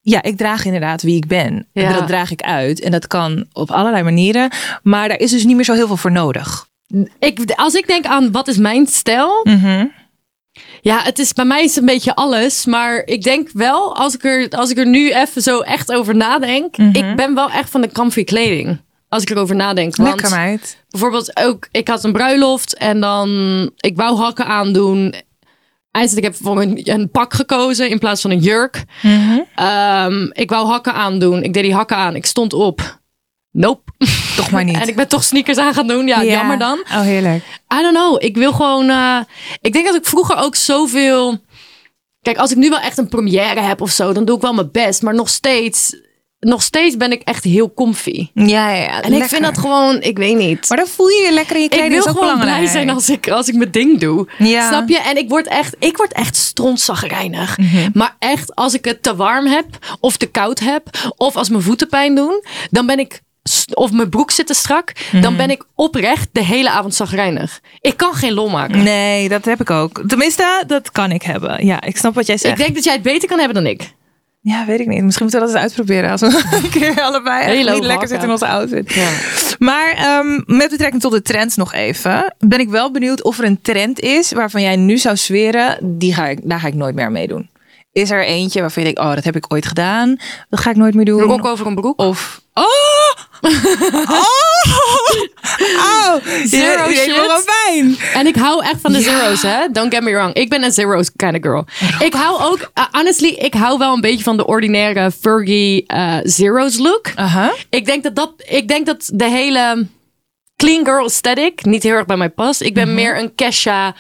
Ja, 0.01 0.23
ik 0.23 0.37
draag 0.37 0.65
inderdaad 0.65 1.03
wie 1.03 1.17
ik 1.17 1.27
ben. 1.27 1.67
En 1.73 1.93
dat 1.93 2.07
draag 2.07 2.31
ik 2.31 2.41
uit. 2.41 2.81
En 2.81 2.91
dat 2.91 3.07
kan 3.07 3.47
op 3.53 3.71
allerlei 3.71 4.03
manieren. 4.03 4.51
Maar 4.83 5.09
daar 5.09 5.19
is 5.19 5.31
dus 5.31 5.45
niet 5.45 5.57
meer 5.57 5.65
zo 5.65 5.73
heel 5.73 5.87
veel 5.87 5.97
voor 5.97 6.13
nodig. 6.13 6.67
Ik, 7.19 7.53
als 7.57 7.75
ik 7.75 7.87
denk 7.87 8.05
aan 8.05 8.33
wat 8.33 8.49
is 8.49 8.57
mijn 8.57 8.87
stijl, 8.87 9.41
Mhm. 9.43 9.87
Ja, 10.81 11.03
het 11.03 11.19
is 11.19 11.33
bij 11.33 11.45
mij 11.45 11.65
is 11.65 11.77
een 11.77 11.85
beetje 11.85 12.15
alles. 12.15 12.65
Maar 12.67 13.03
ik 13.05 13.23
denk 13.23 13.49
wel, 13.53 13.97
als 13.97 14.15
ik 14.15 14.25
er, 14.25 14.49
als 14.51 14.71
ik 14.71 14.79
er 14.79 14.87
nu 14.87 15.13
even 15.13 15.43
zo 15.43 15.61
echt 15.61 15.93
over 15.93 16.17
nadenk. 16.17 16.77
Mhm. 16.77 16.97
Ik 16.97 17.17
ben 17.17 17.35
wel 17.35 17.51
echt 17.51 17.71
van 17.71 17.81
de 17.81 17.93
comfy 17.93 18.25
kleding. 18.25 18.81
Als 19.15 19.23
ik 19.23 19.31
erover 19.31 19.57
nadenk. 19.57 19.97
Want 19.97 20.09
Lekker 20.09 20.31
meid. 20.31 20.77
bijvoorbeeld 20.89 21.37
ook, 21.37 21.69
ik 21.71 21.89
had 21.89 22.05
een 22.05 22.13
bruiloft 22.13 22.77
en 22.77 23.01
dan, 23.01 23.29
ik 23.77 23.97
wou 23.97 24.17
hakken 24.17 24.47
aandoen. 24.47 25.15
Eindelijk 25.91 26.25
heb 26.27 26.35
ik 26.35 26.41
voor 26.43 26.61
een, 26.63 26.81
een 26.85 27.11
pak 27.11 27.35
gekozen 27.35 27.89
in 27.91 27.99
plaats 27.99 28.21
van 28.21 28.31
een 28.31 28.39
jurk. 28.39 28.85
Mhm. 29.03 29.39
Ehm, 29.55 30.29
ik 30.33 30.51
wou 30.51 30.67
hakken 30.67 30.95
aandoen. 30.95 31.43
Ik 31.43 31.53
deed 31.53 31.63
die 31.63 31.75
hakken 31.75 31.97
aan. 31.97 32.15
Ik 32.15 32.27
stond 32.27 32.53
op. 32.53 32.99
Nope. 33.51 33.93
Toch 34.37 34.51
maar 34.51 34.65
niet. 34.65 34.77
En 34.83 34.89
ik 34.89 34.97
ben 34.97 35.09
toch 35.09 35.25
sneakers 35.25 35.59
aan 35.59 35.75
gaan 35.75 35.87
doen. 35.87 36.07
Ja, 36.07 36.21
Ja. 36.21 36.33
jammer 36.33 36.59
dan. 36.59 36.79
Oh, 36.79 37.01
heerlijk. 37.01 37.45
I 37.79 37.83
don't 37.83 37.95
know. 37.97 38.23
Ik 38.25 38.37
wil 38.37 38.53
gewoon. 38.53 38.89
eh, 38.89 39.19
ik 39.61 39.73
denk 39.73 39.87
dat 39.87 39.95
ik 39.95 40.07
vroeger 40.07 40.37
ook 40.37 40.55
zoveel. 40.57 41.39
Kijk, 42.23 42.37
als 42.39 42.51
ik 42.51 42.57
nu 42.57 42.69
wel 42.69 42.81
echt 42.81 42.99
een 42.99 43.09
première 43.09 43.61
heb 43.61 43.81
of 43.81 43.91
zo, 43.91 44.13
dan 44.13 44.25
doe 44.25 44.37
ik 44.37 44.43
wel 44.43 44.55
mijn 44.55 44.71
best. 44.73 45.03
Maar 45.03 45.15
nog 45.15 45.29
steeds, 45.29 45.97
nog 46.45 46.63
steeds 46.63 46.97
ben 46.97 47.13
ik 47.13 47.23
echt 47.23 47.45
heel 47.45 47.75
comfy. 47.75 48.29
Ja, 48.35 48.45
ja, 48.71 48.75
ja. 48.83 49.03
En 49.03 49.13
ik 49.13 49.25
vind 49.25 49.43
dat 49.43 49.59
gewoon, 49.59 50.01
ik 50.03 50.17
weet 50.19 50.37
niet. 50.37 50.69
Maar 50.69 50.79
dan 50.79 50.87
voel 50.87 51.09
je 51.09 51.23
je 51.27 51.33
lekker 51.33 51.55
in 51.57 51.61
je 51.63 51.69
ik 51.69 51.71
kleding. 51.71 51.93
wil 51.93 52.03
is 52.03 52.09
ook 52.09 52.19
gewoon 52.19 52.33
belangrijk. 52.39 52.59
blij 52.61 52.73
zijn 52.73 52.91
als 52.91 53.09
ik, 53.11 53.29
als 53.31 53.49
ik 53.49 53.55
mijn 53.55 53.71
ding 53.71 54.01
doe. 54.01 54.29
Ja. 54.39 54.69
Snap 54.69 54.89
je? 54.89 54.99
En 55.01 55.17
ik 55.17 55.29
word 55.29 55.47
echt, 55.47 55.77
ik 55.79 55.97
word 55.97 56.13
echt 56.13 56.37
strontzagrijnig. 56.37 57.59
Mhm. 57.59 57.91
Maar 57.95 58.17
echt, 58.19 58.55
als 58.55 58.75
ik 58.75 58.85
het 58.85 59.03
te 59.03 59.17
warm 59.17 59.47
heb, 59.47 59.67
of 60.01 60.17
te 60.17 60.27
koud 60.27 60.59
heb, 60.59 60.83
of 61.17 61.37
als 61.37 61.49
mijn 61.49 61.63
voeten 61.63 61.89
pijn 61.89 62.15
doen, 62.15 62.45
dan 62.71 62.87
ben 62.87 62.99
ik, 62.99 63.21
of 63.75 63.93
mijn 63.93 64.09
broek 64.09 64.31
zit 64.31 64.47
te 64.47 64.55
strak, 64.55 64.93
Mhm. 65.13 65.23
dan 65.23 65.37
ben 65.37 65.51
ik 65.51 65.65
oprecht 65.75 66.29
de 66.33 66.45
hele 66.45 66.71
avond 66.71 66.95
zagrijnig. 66.95 67.61
Ik 67.81 67.97
kan 67.97 68.15
geen 68.15 68.33
lol 68.33 68.49
maken. 68.49 68.83
Nee, 68.83 69.29
dat 69.29 69.45
heb 69.45 69.61
ik 69.61 69.71
ook. 69.71 70.03
Tenminste, 70.07 70.63
dat 70.67 70.93
kan 70.93 71.11
ik 71.11 71.23
hebben. 71.23 71.67
Ja, 71.67 71.83
ik 71.83 71.97
snap 71.97 72.15
wat 72.15 72.27
jij 72.27 72.37
zegt. 72.39 72.59
Ik 72.59 72.65
denk 72.65 72.75
dat 72.75 72.85
jij 72.85 72.93
het 72.93 73.03
beter 73.03 73.29
kan 73.29 73.39
hebben 73.39 73.63
dan 73.63 73.73
ik. 73.73 73.93
Ja, 74.47 74.65
weet 74.67 74.81
ik 74.81 74.87
niet. 74.87 75.03
Misschien 75.03 75.27
moeten 75.27 75.47
we 75.47 75.47
dat 75.47 75.55
eens 75.55 75.65
uitproberen. 75.65 76.11
Als 76.11 76.21
we 76.21 76.59
een 76.63 76.71
keer 76.71 77.03
allebei 77.03 77.65
niet 77.65 77.85
lekker 77.85 78.09
zitten 78.09 78.27
in 78.27 78.33
onze 78.33 78.47
outfit. 78.47 78.97
Maar 79.59 79.93
ehm, 79.93 80.41
met 80.47 80.71
betrekking 80.71 81.03
tot 81.03 81.13
de 81.13 81.23
trends 81.23 81.57
nog 81.57 81.73
even. 81.73 82.35
Ben 82.39 82.59
ik 82.59 82.69
wel 82.69 82.91
benieuwd 82.91 83.23
of 83.23 83.39
er 83.39 83.45
een 83.45 83.61
trend 83.63 84.01
is 84.01 84.33
waarvan 84.33 84.63
jij 84.63 84.77
nu 84.77 84.99
zou 84.99 85.17
zweren. 85.17 85.99
Die 85.99 86.15
ga 86.15 86.27
ik, 86.27 86.39
daar 86.43 86.61
ga 86.61 86.67
ik 86.67 86.75
nooit 86.75 86.95
meer 86.95 87.05
aan 87.05 87.13
meedoen. 87.13 87.49
Is 87.95 88.11
er 88.11 88.25
eentje 88.25 88.61
waarvan 88.61 88.83
je 88.83 88.89
denkt, 88.93 89.09
oh, 89.09 89.15
dat 89.15 89.25
heb 89.25 89.37
ik 89.37 89.53
ooit 89.53 89.67
gedaan. 89.67 90.17
Dat 90.49 90.61
ga 90.61 90.71
ik 90.71 90.77
nooit 90.77 90.95
meer 90.95 91.05
doen. 91.05 91.21
Een 91.21 91.27
rok 91.27 91.45
over 91.45 91.67
een 91.67 91.75
broek. 91.75 91.99
Of... 91.99 92.41
Oh! 92.55 92.65
Oh! 94.09 94.43
Oh! 95.77 96.15
Zero 96.45 96.89
je, 96.89 96.95
shit. 96.95 97.45
pijn. 97.45 97.97
En 98.15 98.27
ik 98.27 98.37
hou 98.37 98.65
echt 98.65 98.81
van 98.81 98.93
de 98.93 99.01
zeros, 99.01 99.43
hè? 99.43 99.69
Don't 99.73 99.95
get 99.95 100.03
me 100.03 100.13
wrong. 100.13 100.35
Ik 100.35 100.49
ben 100.49 100.63
een 100.63 100.73
zeros 100.73 101.11
kind 101.17 101.35
of 101.35 101.41
girl. 101.41 101.67
Ik 101.99 102.15
hou 102.15 102.43
ook, 102.43 102.71
uh, 102.75 102.85
honestly, 102.91 103.29
ik 103.29 103.55
hou 103.55 103.79
wel 103.79 103.95
een 103.95 104.01
beetje 104.01 104.25
van 104.25 104.37
de 104.37 104.47
ordinaire 104.47 105.11
Fergie 105.11 105.85
uh, 105.95 106.17
zeros 106.23 106.79
look. 106.79 107.13
Aha. 107.15 107.53
Ik 107.71 107.85
denk 107.87 108.03
dat 108.03 108.17
dat, 108.17 108.33
ik 108.37 108.69
denk 108.69 108.87
dat 108.87 109.11
de 109.15 109.29
hele 109.31 109.87
clean 110.57 110.85
girl 110.85 111.05
aesthetic 111.05 111.65
niet 111.65 111.83
heel 111.83 111.95
erg 111.95 112.07
bij 112.07 112.17
mij 112.17 112.31
past. 112.31 112.61
Ik 112.61 112.75
ben 112.75 112.95
meer 112.95 113.19
een 113.19 113.35
Kesha 113.35 113.95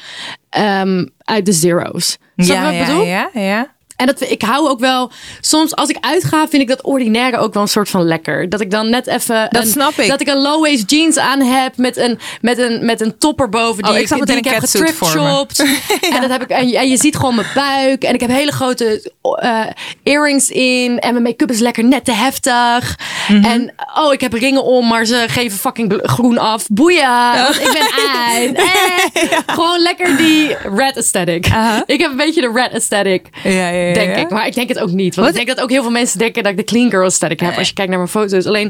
ehm, 0.49 1.07
uit 1.19 1.47
de 1.47 1.53
zeros. 1.53 2.17
Snap 2.37 2.57
je 2.57 2.63
wat 2.63 2.73
ik 2.73 2.79
ja, 2.79 2.87
bedoel? 2.87 3.05
ja, 3.05 3.31
ja. 3.33 3.74
En 3.97 4.07
dat, 4.07 4.21
ik 4.21 4.43
hou 4.43 4.69
ook 4.69 4.81
wel, 4.81 5.11
soms 5.41 5.75
als 5.75 5.89
ik 5.89 5.97
uitga, 6.01 6.49
vind 6.49 6.63
ik 6.63 6.69
dat 6.69 6.83
ordinaire 6.83 7.39
ook 7.39 7.53
wel 7.55 7.63
een 7.63 7.69
soort 7.69 7.89
van 7.89 8.03
lekker. 8.05 8.49
Dat 8.49 8.61
ik 8.61 8.71
dan 8.71 8.91
net 8.91 9.07
even. 9.07 9.47
Dat 9.51 9.63
een, 9.63 9.69
snap 9.69 9.93
ik. 9.99 10.09
Dat 10.09 10.21
ik 10.21 10.29
een 10.29 10.41
low-waist 10.43 10.91
jeans 10.91 11.17
aan 11.19 11.41
heb 11.41 11.77
met 11.77 11.97
een, 11.97 12.19
met 12.41 12.59
een, 12.59 12.85
met 12.85 13.01
een 13.01 13.19
topper 13.19 13.49
boven. 13.49 13.83
Die 13.83 13.93
Oh, 13.93 13.99
ik 13.99 14.07
zag 14.07 14.19
die 14.19 14.27
meteen 14.27 14.39
ik 14.39 14.45
een 14.47 14.53
heb 14.53 14.63
getripshopt. 14.71 15.59
En, 16.15 16.21
dat 16.21 16.31
heb 16.31 16.43
ik, 16.43 16.49
en, 16.49 16.69
je- 16.69 16.79
en 16.79 16.89
je 16.89 16.97
ziet 16.97 17.17
gewoon 17.17 17.35
mijn 17.35 17.47
buik. 17.55 18.03
En 18.03 18.15
ik 18.15 18.21
heb 18.21 18.31
hele 18.31 18.53
grote 18.53 19.11
eh, 19.39 19.61
earrings 20.03 20.51
in. 20.51 20.99
En 20.99 21.13
mijn 21.13 21.23
make-up 21.25 21.51
is 21.51 21.59
lekker 21.59 21.85
net 21.85 22.05
te 22.05 22.13
heftig. 22.13 22.99
Mhm. 23.29 23.45
En 23.45 23.75
oh, 23.95 24.13
ik 24.13 24.21
heb 24.21 24.33
ringen 24.33 24.65
om, 24.65 24.89
maar 24.89 25.05
ze 25.05 25.25
geven 25.29 25.59
fucking 25.59 25.99
groen 26.03 26.39
af. 26.39 26.67
Boeien, 26.69 27.35
want 27.43 27.61
ik 27.61 27.73
ben 27.73 27.89
uit. 28.33 28.63
Eh, 29.15 29.39
Gewoon 29.47 29.81
lekker 29.81 30.17
die 30.17 30.57
red 30.75 30.97
aesthetic. 30.97 31.47
Aha. 31.47 31.83
Ik 31.87 32.01
heb 32.01 32.11
een 32.11 32.17
beetje 32.17 32.41
de 32.41 32.51
red 32.55 32.73
aesthetic. 32.73 33.27
Ja, 33.43 33.69
ja, 33.85 33.89
ja, 33.89 33.95
Denk 33.95 34.17
ik. 34.17 34.31
Maar 34.31 34.47
ik 34.47 34.55
denk 34.55 34.69
het 34.69 34.79
ook 34.79 34.91
niet. 34.91 35.15
Want 35.15 35.27
Wat? 35.27 35.37
ik 35.37 35.45
denk 35.45 35.57
dat 35.57 35.65
ook 35.67 35.71
heel 35.73 35.83
veel 35.83 35.91
mensen 35.91 36.19
denken 36.19 36.43
dat 36.43 36.53
ik 36.53 36.59
de 36.59 36.65
clean 36.65 36.91
girl 36.91 37.05
aesthetic 37.05 37.41
heb. 37.41 37.57
Als 37.59 37.69
je 37.69 37.75
kijkt 37.75 37.91
naar 37.91 37.99
mijn 38.01 38.11
foto's. 38.11 38.47
Alleen, 38.47 38.69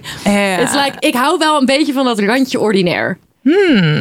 it's 0.60 0.72
like, 0.74 0.92
ik 0.98 1.14
hou 1.14 1.38
wel 1.38 1.60
een 1.60 1.66
beetje 1.66 1.92
van 1.92 2.04
dat 2.04 2.18
randje 2.18 2.60
ordinair. 2.60 3.18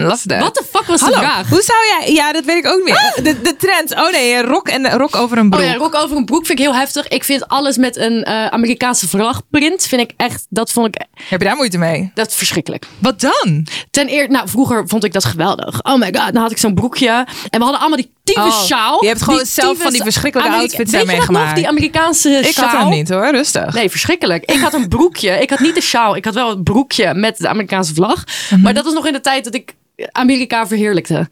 Lastig. 0.03 0.39
Wat 0.39 0.55
de 0.55 0.63
fuck 0.69 0.85
was 0.85 0.99
de 0.99 1.05
Hallo, 1.05 1.19
vraag? 1.19 1.49
hoe 1.49 1.61
zou 1.61 1.77
jij... 1.87 2.13
Ja, 2.13 2.31
dat 2.31 2.45
weet 2.45 2.65
ik 2.65 2.71
ook 2.71 2.75
niet 2.75 2.83
meer. 2.85 3.13
De, 3.33 3.41
de 3.41 3.55
trends. 3.55 3.93
Oh 3.93 4.11
nee, 4.11 4.41
rok 4.41 4.67
en 4.67 4.89
rok 4.91 5.15
over 5.15 5.37
een 5.37 5.49
broek. 5.49 5.61
Oh 5.61 5.67
ja, 5.67 5.75
rok 5.75 5.95
over 5.95 6.17
een 6.17 6.25
broek 6.25 6.45
vind 6.45 6.59
ik 6.59 6.65
heel 6.65 6.75
heftig. 6.75 7.07
Ik 7.07 7.23
vind 7.23 7.47
alles 7.47 7.77
met 7.77 7.97
een 7.97 8.23
eh, 8.23 8.45
Amerikaanse 8.45 9.07
vlagprint, 9.07 9.85
vind 9.85 10.01
ik 10.01 10.11
echt, 10.17 10.45
dat 10.49 10.71
vond 10.71 10.87
ik, 10.87 11.05
Heb 11.27 11.39
je 11.41 11.47
daar 11.47 11.55
moeite 11.55 11.77
mee? 11.77 12.11
dat 12.13 12.27
is 12.27 12.35
verschrikkelijk. 12.35 12.85
Wat 12.99 13.19
dan? 13.21 13.67
Ten 13.91 14.07
eerste, 14.07 14.31
nou 14.31 14.49
vroeger 14.49 14.87
vond 14.87 15.03
ik 15.03 15.13
dat 15.13 15.25
geweldig. 15.25 15.83
Oh 15.83 15.99
my 15.99 16.13
god, 16.15 16.33
dan 16.33 16.41
had 16.41 16.51
ik 16.51 16.57
zo'n 16.57 16.73
broekje. 16.73 17.09
En 17.49 17.59
we 17.59 17.63
hadden 17.63 17.79
allemaal 17.79 17.97
die 17.97 18.11
tyfus 18.23 18.43
Oh, 18.53 18.63
sjaal. 18.63 19.01
je 19.01 19.07
hebt 19.07 19.21
gewoon 19.21 19.39
Die 19.39 19.47
zelf 19.47 19.77
van 19.81 19.91
die 19.91 20.01
verschrikkelijke 20.03 20.51
Amerika- 20.53 20.73
outfits 20.75 20.91
Weet 20.91 21.05
daarmee 21.07 21.25
dat 21.27 21.35
nog, 21.45 21.53
die 21.53 21.67
Amerikaanse 21.67 22.29
Ik 22.29 22.45
sjaal? 22.45 22.67
had 22.67 22.79
hem 22.79 22.89
niet 22.89 23.09
hoor, 23.09 23.31
rustig. 23.31 23.73
Nee, 23.73 23.89
verschrikkelijk. 23.89 24.43
Ik 24.51 24.59
had 24.59 24.73
een 24.73 24.87
broekje. 24.87 25.29
Ik 25.31 25.49
had 25.49 25.59
niet 25.59 25.75
de 25.75 25.81
sjaal. 25.81 26.15
Ik 26.15 26.25
had 26.25 26.33
wel 26.33 26.49
het 26.49 26.63
broekje 26.63 27.13
met 27.13 27.37
de 27.37 27.47
Amerikaanse 27.47 27.93
vlag. 27.93 28.23
Mhm. 28.49 28.61
Maar 28.61 28.73
dat 28.73 28.83
was 28.83 28.93
nog 28.93 29.07
in 29.07 29.13
de 29.13 29.21
tijd 29.21 29.43
dat 29.43 29.53
ik 29.55 29.73
Amerika 30.11 30.67
verheerlijkte. 30.67 31.29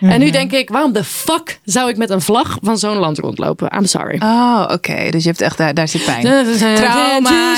En 0.00 0.06
Mhm. 0.06 0.18
nu 0.18 0.30
denk 0.30 0.52
ik, 0.52 0.68
waarom 0.70 0.92
de 0.92 1.04
fuck 1.04 1.60
zou 1.64 1.88
ik 1.88 1.96
met 1.96 2.10
een 2.10 2.20
vlag 2.20 2.58
van 2.62 2.78
zo'n 2.78 2.96
land 2.96 3.18
rondlopen? 3.18 3.72
I'm 3.76 3.86
sorry. 3.86 4.18
Oh, 4.22 4.68
oké. 4.72 5.10
Dus 5.10 5.22
je 5.22 5.28
hebt 5.28 5.40
echt, 5.40 5.58
daar, 5.58 5.74
daar 5.74 5.88
zit 5.88 6.04
pijn. 6.04 6.22
Trauma? 6.76 7.56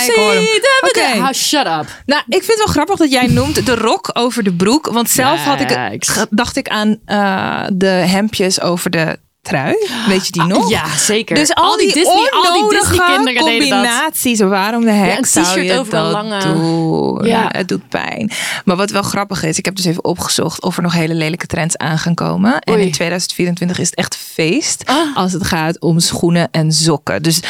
Oké. 0.82 1.20
Ah, 1.22 1.32
shut 1.32 1.66
up. 1.66 1.86
Nou, 2.06 2.22
ik 2.26 2.42
vind 2.42 2.46
het 2.46 2.56
wel 2.58 2.66
grappig 2.66 2.96
dat 2.96 3.10
jij 3.12 3.26
noemt 3.26 3.66
de 3.66 3.74
rok 3.74 4.10
over 4.12 4.42
de 4.42 4.52
broek. 4.52 4.88
Want 4.92 5.10
zelf 5.10 5.44
had 5.44 5.60
ik, 5.60 6.26
dacht 6.30 6.56
ik 6.56 6.68
aan 6.68 6.96
eh, 7.04 7.62
de 7.72 7.86
hemdjes 7.86 8.60
over 8.60 8.90
de 8.90 9.18
trui. 9.42 9.74
Weet 10.08 10.26
je 10.26 10.32
die 10.32 10.42
nog? 10.42 10.64
Ah, 10.64 10.70
Ja, 10.70 10.96
zeker. 10.96 11.34
Dus 11.34 11.54
al, 11.54 11.76
die, 11.76 11.92
Disney, 11.92 12.30
al 12.30 12.52
die 12.68 12.78
deden 12.78 13.28
dat. 13.28 13.44
combinaties. 13.44 14.40
Waarom 14.40 14.84
de 14.84 14.90
hek 14.90 15.18
een 15.18 15.24
zou 15.24 15.46
t-shirt 15.46 15.66
je 15.66 15.78
over 15.78 15.94
een 15.94 16.02
dat 16.02 16.12
lange- 16.12 16.42
doen? 16.42 17.24
Ja. 17.26 17.46
Het 17.48 17.68
doet 17.68 17.88
pijn. 17.88 18.30
Maar 18.64 18.76
wat 18.76 18.90
wel 18.90 19.02
grappig 19.02 19.42
is, 19.42 19.58
ik 19.58 19.64
heb 19.64 19.76
dus 19.76 19.84
even 19.84 20.04
opgezocht 20.04 20.62
of 20.62 20.76
er 20.76 20.82
nog 20.82 20.92
hele 20.92 21.14
lelijke 21.14 21.46
trends 21.46 21.76
aan 21.76 21.98
gaan 21.98 22.14
komen. 22.14 22.58
En 22.60 22.78
in 22.80 22.92
2024 22.92 23.78
is 23.78 23.86
het 23.86 23.98
echt 23.98 24.16
feest 24.16 24.82
Ah. 24.86 25.16
als 25.16 25.32
het 25.32 25.44
gaat 25.44 25.80
om 25.80 25.98
schoenen 26.00 26.48
en 26.50 26.72
sokken. 26.72 27.22
Dus 27.22 27.40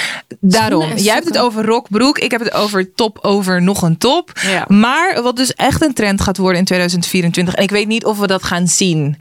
daarom, 0.41 0.97
jij 0.97 1.15
hebt 1.15 1.27
het 1.27 1.39
over 1.39 1.65
rok, 1.65 1.87
broek. 1.89 2.19
Ik 2.19 2.31
heb 2.31 2.41
het 2.41 2.53
over 2.53 2.95
top 2.95 3.19
over 3.23 3.63
nog 3.63 3.83
een 3.83 3.99
top. 3.99 4.33
Ja. 4.49 4.65
Maar 4.69 5.23
wat 5.23 5.37
dus 5.37 5.55
echt 5.55 5.83
een 5.83 5.95
trend 5.95 6.21
gaat 6.21 6.37
worden 6.37 6.59
in 6.59 6.65
2024. 6.65 7.55
En 7.55 7.63
ik 7.63 7.71
weet 7.71 7.87
niet 7.89 8.05
of 8.05 8.19
we 8.19 8.27
dat 8.27 8.43
gaan 8.43 8.69
zien 8.69 9.17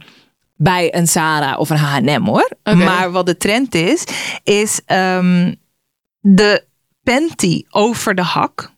bij 0.62 0.94
een 0.94 1.08
Zara 1.08 1.56
of 1.56 1.70
een 1.70 1.76
H&M 1.76 2.24
hoor. 2.24 2.50
Maar 2.62 3.10
wat 3.10 3.26
de 3.26 3.36
trend 3.36 3.74
is, 3.74 4.04
is 4.42 4.80
ehm, 4.86 5.54
de 6.20 6.64
panty 7.02 7.62
over 7.70 8.14
de 8.14 8.22
hak. 8.22 8.70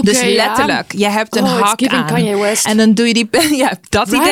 Dus 0.00 0.20
ja. 0.20 0.26
letterlijk, 0.28 0.92
je 0.92 1.08
hebt 1.08 1.36
een 1.36 1.44
Oh, 1.44 1.60
hak 1.60 1.86
aan. 1.86 2.38
West. 2.40 2.66
En 2.66 2.76
dan 2.76 2.94
doe 2.94 3.06
je 3.06 3.14
die 3.14 3.28
ja, 3.64 3.72
dat 3.88 4.08
Right? 4.08 4.24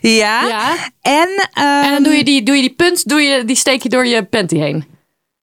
idee. 0.00 0.14
Ja. 0.16 0.46
Ja. 0.46 0.74
En, 1.00 1.48
ehm, 1.52 1.84
En 1.84 1.90
dan 1.90 2.02
doe 2.02 2.12
je 2.12 2.24
die, 2.24 2.42
doe 2.42 2.54
je 2.56 2.60
die 2.60 2.74
punt, 2.74 3.08
doe 3.08 3.20
je, 3.20 3.44
die 3.44 3.56
steek 3.56 3.82
je 3.82 3.88
door 3.88 4.06
je 4.06 4.24
panty 4.24 4.56
heen. 4.56 4.84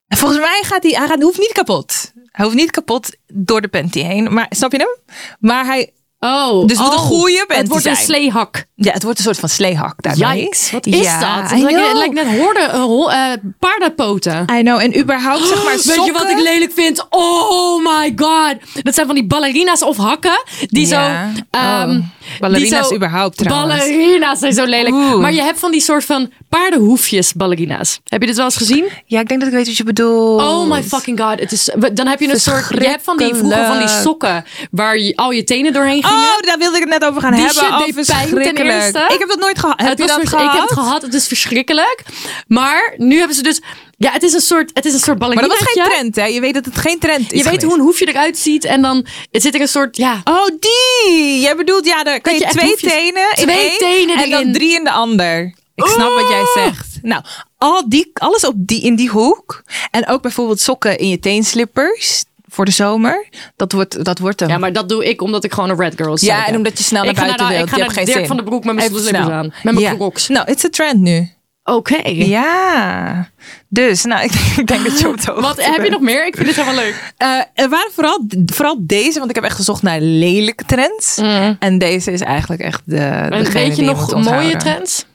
volgens 0.07 0.39
mij 0.39 0.61
gaat 0.65 0.83
hij, 0.83 0.91
hij 0.91 1.07
gaat, 1.07 1.21
hoeft 1.21 1.39
niet 1.39 1.51
kapot. 1.53 2.11
Hij 2.31 2.45
hoeft 2.45 2.57
niet 2.57 2.71
kapot 2.71 3.15
door 3.33 3.61
de 3.61 3.67
panty 3.67 4.01
heen. 4.01 4.33
Maar 4.33 4.45
snap 4.49 4.71
je 4.71 4.77
hem? 4.77 5.15
Maar 5.39 5.65
hij, 5.65 5.93
Oh, 6.19 6.67
Dus 6.67 6.77
het 6.77 6.87
een 6.87 6.93
oh. 6.93 6.99
goede 6.99 7.43
panty 7.47 7.61
Het 7.61 7.67
wordt 7.67 7.85
een 7.85 7.95
sleehak. 7.95 8.65
ja, 8.75 8.91
het 8.91 9.03
wordt 9.03 9.17
een 9.17 9.23
soort 9.23 9.39
van 9.39 9.49
sleehak 9.49 9.93
daarmee. 10.01 10.41
Yikes, 10.41 10.71
wat 10.71 10.85
is 10.85 11.01
Ja, 11.01 11.19
dat? 11.41 11.49
Het 11.49 11.59
lijkt, 11.61 11.75
het 11.77 11.85
know. 11.85 11.97
lijkt 11.97 12.13
net 12.13 12.39
hoorde, 12.39 12.69
ho- 12.71 13.07
eh, 13.07 13.31
paardenpoten. 13.59 14.45
I 14.53 14.61
know. 14.61 14.79
En 14.79 14.99
überhaupt 14.99 15.47
zeg 15.47 15.63
maar 15.63 15.73
Weet 15.75 15.83
je 15.83 15.91
sokken. 15.91 16.13
wat 16.13 16.29
ik 16.29 16.39
lelijk 16.39 16.71
vind? 16.75 17.05
Oh 17.09 17.83
my 17.83 18.13
god. 18.15 18.55
Dat 18.83 18.93
zijn 18.93 19.05
van 19.05 19.15
die 19.15 19.25
ballerina's 19.27 19.81
of 19.83 19.97
hakken. 19.97 20.43
Die 20.67 20.87
Ja. 20.87 21.29
zo... 21.35 21.41
ehm, 21.51 21.89
Oh. 21.89 21.95
Ballerina's 22.39 22.69
die 22.79 22.83
zo- 22.89 22.95
überhaupt 22.95 23.37
trouwens. 23.37 23.79
Ballerina's 23.79 24.39
zijn 24.39 24.53
zo 24.53 24.65
lelijk. 24.65 24.95
Oeh. 24.95 25.15
Maar 25.15 25.33
je 25.33 25.41
hebt 25.41 25.59
van 25.59 25.71
die 25.71 25.81
soort 25.81 26.05
van 26.05 26.31
paardenhoefjes 26.49 27.33
ballerina's. 27.33 27.99
Heb 28.07 28.21
je 28.21 28.27
dit 28.27 28.35
wel 28.35 28.45
eens 28.45 28.55
gezien? 28.55 28.85
Ja, 29.05 29.19
ik 29.19 29.27
denk 29.27 29.39
dat 29.39 29.49
ik 29.49 29.55
weet 29.55 29.67
wat 29.67 29.77
je 29.77 29.83
bedoelt. 29.83 30.41
Oh 30.41 30.69
my 30.69 30.83
fucking 30.83 31.19
god. 31.21 31.39
Het 31.39 31.51
is, 31.51 31.69
dan 31.93 32.07
heb 32.07 32.19
je 32.19 32.29
een 32.31 32.39
soort... 32.39 32.65
Je 32.69 32.87
hebt 32.87 33.03
van 33.03 33.17
die 33.17 33.35
vroeger 33.35 33.65
van 33.65 33.77
die 33.77 33.87
sokken 33.87 34.45
waar 34.71 34.97
je 34.99 35.15
al 35.15 35.31
je 35.31 35.43
tenen 35.43 35.73
doorheen. 35.73 36.03
Oh, 36.11 36.39
daar 36.41 36.57
wilde 36.57 36.75
ik 36.77 36.81
het 36.89 36.99
net 36.99 37.05
over 37.09 37.21
gaan 37.21 37.31
Die 37.33 37.45
hebben. 37.45 37.63
shit 37.63 37.71
oh, 37.71 37.77
deed 37.77 37.93
pijn 37.93 38.05
ten 38.05 38.15
verschrikkelijk. 38.27 38.81
eerste. 38.83 38.99
Ik 39.13 39.19
heb 39.19 39.27
dat 39.29 39.39
nooit 39.39 39.59
gehad. 39.59 39.79
Heb 39.81 39.97
je 39.97 40.07
dat 40.07 40.27
gehad? 40.29 40.45
Ik 40.45 40.51
heb 40.59 40.61
het 40.69 40.71
gehad. 40.79 41.01
Het 41.01 41.13
is 41.13 41.27
verschrikkelijk. 41.27 42.03
Maar 42.47 42.93
nu 42.97 43.17
hebben 43.17 43.35
ze 43.35 43.41
dus... 43.43 43.61
Ja, 43.97 44.11
het 44.11 44.23
is 44.23 44.33
een 44.33 44.41
soort, 44.41 44.71
het 44.73 44.85
is 44.85 44.93
een 44.93 44.99
soort 44.99 45.19
Maar 45.19 45.27
ballerinaatje. 45.29 45.65
dat 45.65 45.75
was 45.75 45.83
geen 45.85 45.93
trend, 45.93 46.15
hè? 46.15 46.25
Je 46.25 46.39
weet 46.41 46.53
dat 46.53 46.65
het 46.65 46.77
geen 46.77 46.99
trend 46.99 47.31
is 47.31 47.43
Je 47.43 47.49
weet 47.49 47.63
hoe 47.63 47.73
een 47.73 47.79
hoefje 47.79 48.05
eruit 48.07 48.37
ziet. 48.37 48.65
En 48.65 48.81
dan 48.81 49.05
zit 49.31 49.55
er 49.55 49.61
een 49.61 49.67
soort... 49.67 49.97
Ja, 49.97 50.21
Oh, 50.23 50.45
die! 50.59 51.39
Jij 51.39 51.55
bedoelt, 51.55 51.85
ja, 51.85 52.03
daar 52.03 52.21
kan 52.21 52.33
je, 52.33 52.47
twee 52.47 52.69
hoefjes- 52.69 52.91
tenen 52.91 53.23
in 53.35 53.43
twee 53.43 53.69
één 53.69 53.77
tenen 53.77 54.17
en 54.23 54.29
dan 54.29 54.51
drie 54.53 54.75
in 54.75 54.83
de 54.83 54.91
ander. 54.91 55.53
Ik 55.75 55.85
snap 55.85 56.13
wat 56.13 56.29
jij 56.29 56.41
Oh. 56.41 56.53
zegt. 56.53 56.87
Nou, 57.01 57.23
al 57.57 57.89
die, 57.89 58.11
alles 58.13 58.43
op 58.45 58.53
die, 58.57 58.81
in 58.81 58.95
die 58.95 59.09
hoek. 59.09 59.63
En 59.91 60.07
ook 60.07 60.21
bijvoorbeeld 60.21 60.59
sokken 60.59 60.97
in 60.97 61.07
je 61.09 61.19
teenslippers 61.19 62.23
voor 62.49 62.65
de 62.65 62.71
zomer. 62.71 63.27
Dat 63.55 63.71
wordt, 63.71 64.05
dat 64.05 64.19
wordt 64.19 64.39
hem. 64.39 64.49
Ja, 64.49 64.57
maar 64.57 64.73
dat 64.73 64.89
doe 64.89 65.05
ik 65.09 65.21
omdat 65.21 65.43
ik 65.43 65.53
gewoon 65.53 65.69
een 65.69 65.77
red 65.79 65.93
girl 65.95 66.17
Ja, 66.19 66.47
en 66.47 66.55
omdat 66.55 66.77
je 66.77 66.83
snel 66.83 67.01
naar 67.03 67.11
ik 67.11 67.17
buiten 67.17 67.39
naar, 67.39 67.47
de- 67.49 67.53
wilt. 67.55 67.67
Ik 67.67 67.73
ga 67.73 67.77
Je 67.77 67.83
naar 67.83 67.95
hebt 67.95 68.05
geen 68.05 68.15
Dirk 68.15 68.27
van 68.27 68.35
den 68.35 68.45
Broek 68.45 68.63
met 68.63 68.75
mijn 68.75 68.89
slippers 68.89 69.29
aan. 69.29 69.53
Met 69.63 69.73
mijn 69.79 69.95
crocs. 69.97 70.27
Nou, 70.27 70.51
it's 70.51 70.65
a 70.65 70.69
trend 70.69 70.99
nu. 70.99 71.29
Oké. 71.63 72.07
Ja. 72.09 73.29
Dus, 73.67 74.03
nou, 74.03 74.23
ik, 74.23 74.31
ik 74.57 74.67
denk 74.67 74.83
dat 74.83 74.99
je 74.99 75.07
op 75.07 75.21
de 75.21 75.33
Wat 75.41 75.63
heb 75.65 75.83
je 75.83 75.89
nog 75.89 76.01
meer? 76.01 76.25
Ik 76.25 76.35
vind 76.35 76.47
dit 76.47 76.55
helemaal 76.55 76.83
leuk. 76.83 77.13
Eh, 77.17 77.27
er 77.53 77.69
waren 77.69 77.91
vooral, 77.91 78.25
vooral 78.45 78.75
deze, 78.79 79.17
want 79.17 79.29
ik 79.29 79.35
heb 79.35 79.43
echt 79.45 79.55
gezocht 79.55 79.81
naar 79.81 79.99
lelijke 80.01 80.63
trends. 80.65 81.17
En 81.59 81.77
deze 81.77 82.11
is 82.11 82.21
eigenlijk 82.21 82.61
echt 82.61 82.81
de. 82.85 82.97
En 82.97 83.51
weet 83.51 83.75
je 83.75 83.81
nog 83.81 84.23
mooie 84.23 84.57
trends? 84.57 85.05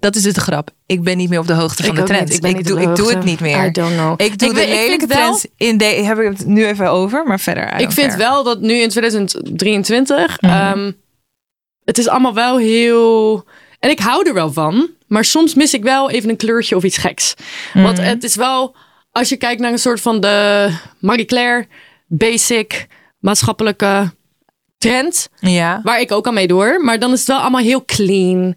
Dat 0.00 0.16
is 0.16 0.22
dus 0.22 0.32
de 0.32 0.40
grap. 0.40 0.70
Ik 0.86 1.02
ben 1.02 1.16
niet 1.16 1.28
meer 1.28 1.38
op 1.38 1.46
de 1.46 1.52
hoogte 1.52 1.82
van 1.82 1.92
Ik 1.94 2.00
de 2.00 2.06
trends. 2.06 2.24
niet. 2.24 2.34
Ik 2.34 2.40
ben 2.42 2.54
niet 2.56 2.66
doe, 2.66 2.78
de 2.78 2.82
ik 2.90 2.96
doe 2.96 3.08
het 3.10 3.24
niet 3.24 3.40
meer. 3.40 3.64
I 3.66 3.70
don't 3.70 3.92
know. 3.94 4.20
Ik 4.20 4.38
doe 4.38 4.48
Ik 4.48 4.54
de 4.54 4.62
ik 4.92 5.00
wel- 5.00 5.08
trends 5.08 5.46
in 5.56 5.78
de. 5.78 5.84
Heb 5.84 6.18
ik 6.18 6.28
het 6.38 6.46
nu 6.46 6.66
even 6.66 6.90
over, 6.90 7.26
maar 7.26 7.40
verder. 7.40 7.80
Ik 7.80 7.90
vind 7.92 8.06
care. 8.06 8.18
wel 8.18 8.42
dat 8.44 8.60
nu 8.60 8.74
in 8.74 8.88
2023. 8.88 10.40
Mhm. 10.40 10.52
ehm, 10.52 10.92
het 11.84 11.98
is 11.98 12.08
allemaal 12.08 12.34
wel 12.34 12.58
heel. 12.58 13.44
En 13.78 13.90
ik 13.90 13.98
hou 13.98 14.28
er 14.28 14.34
wel 14.34 14.52
van. 14.52 14.88
Maar 15.06 15.24
soms 15.24 15.54
mis 15.54 15.74
ik 15.74 15.82
wel 15.82 16.10
even 16.10 16.30
een 16.30 16.36
kleurtje 16.36 16.76
of 16.76 16.82
iets 16.84 16.98
geks. 16.98 17.34
Want 17.74 17.96
Mhm. 17.98 18.06
het 18.06 18.24
is 18.24 18.34
wel. 18.36 18.76
Als 19.12 19.28
je 19.28 19.36
kijkt 19.36 19.60
naar 19.60 19.72
een 19.72 19.78
soort 19.78 20.00
van 20.00 20.20
de 20.20 20.68
Marie 20.98 21.24
Claire 21.24 21.66
basic 22.06 22.86
maatschappelijke 23.18 24.12
trend. 24.78 25.28
Ja. 25.40 25.80
Waar 25.82 26.00
ik 26.00 26.12
ook 26.12 26.26
aan 26.26 26.34
mee 26.34 26.46
door. 26.46 26.84
Maar 26.84 26.98
dan 26.98 27.12
is 27.12 27.18
het 27.18 27.28
wel 27.28 27.38
allemaal 27.38 27.60
heel 27.60 27.84
clean. 27.84 28.54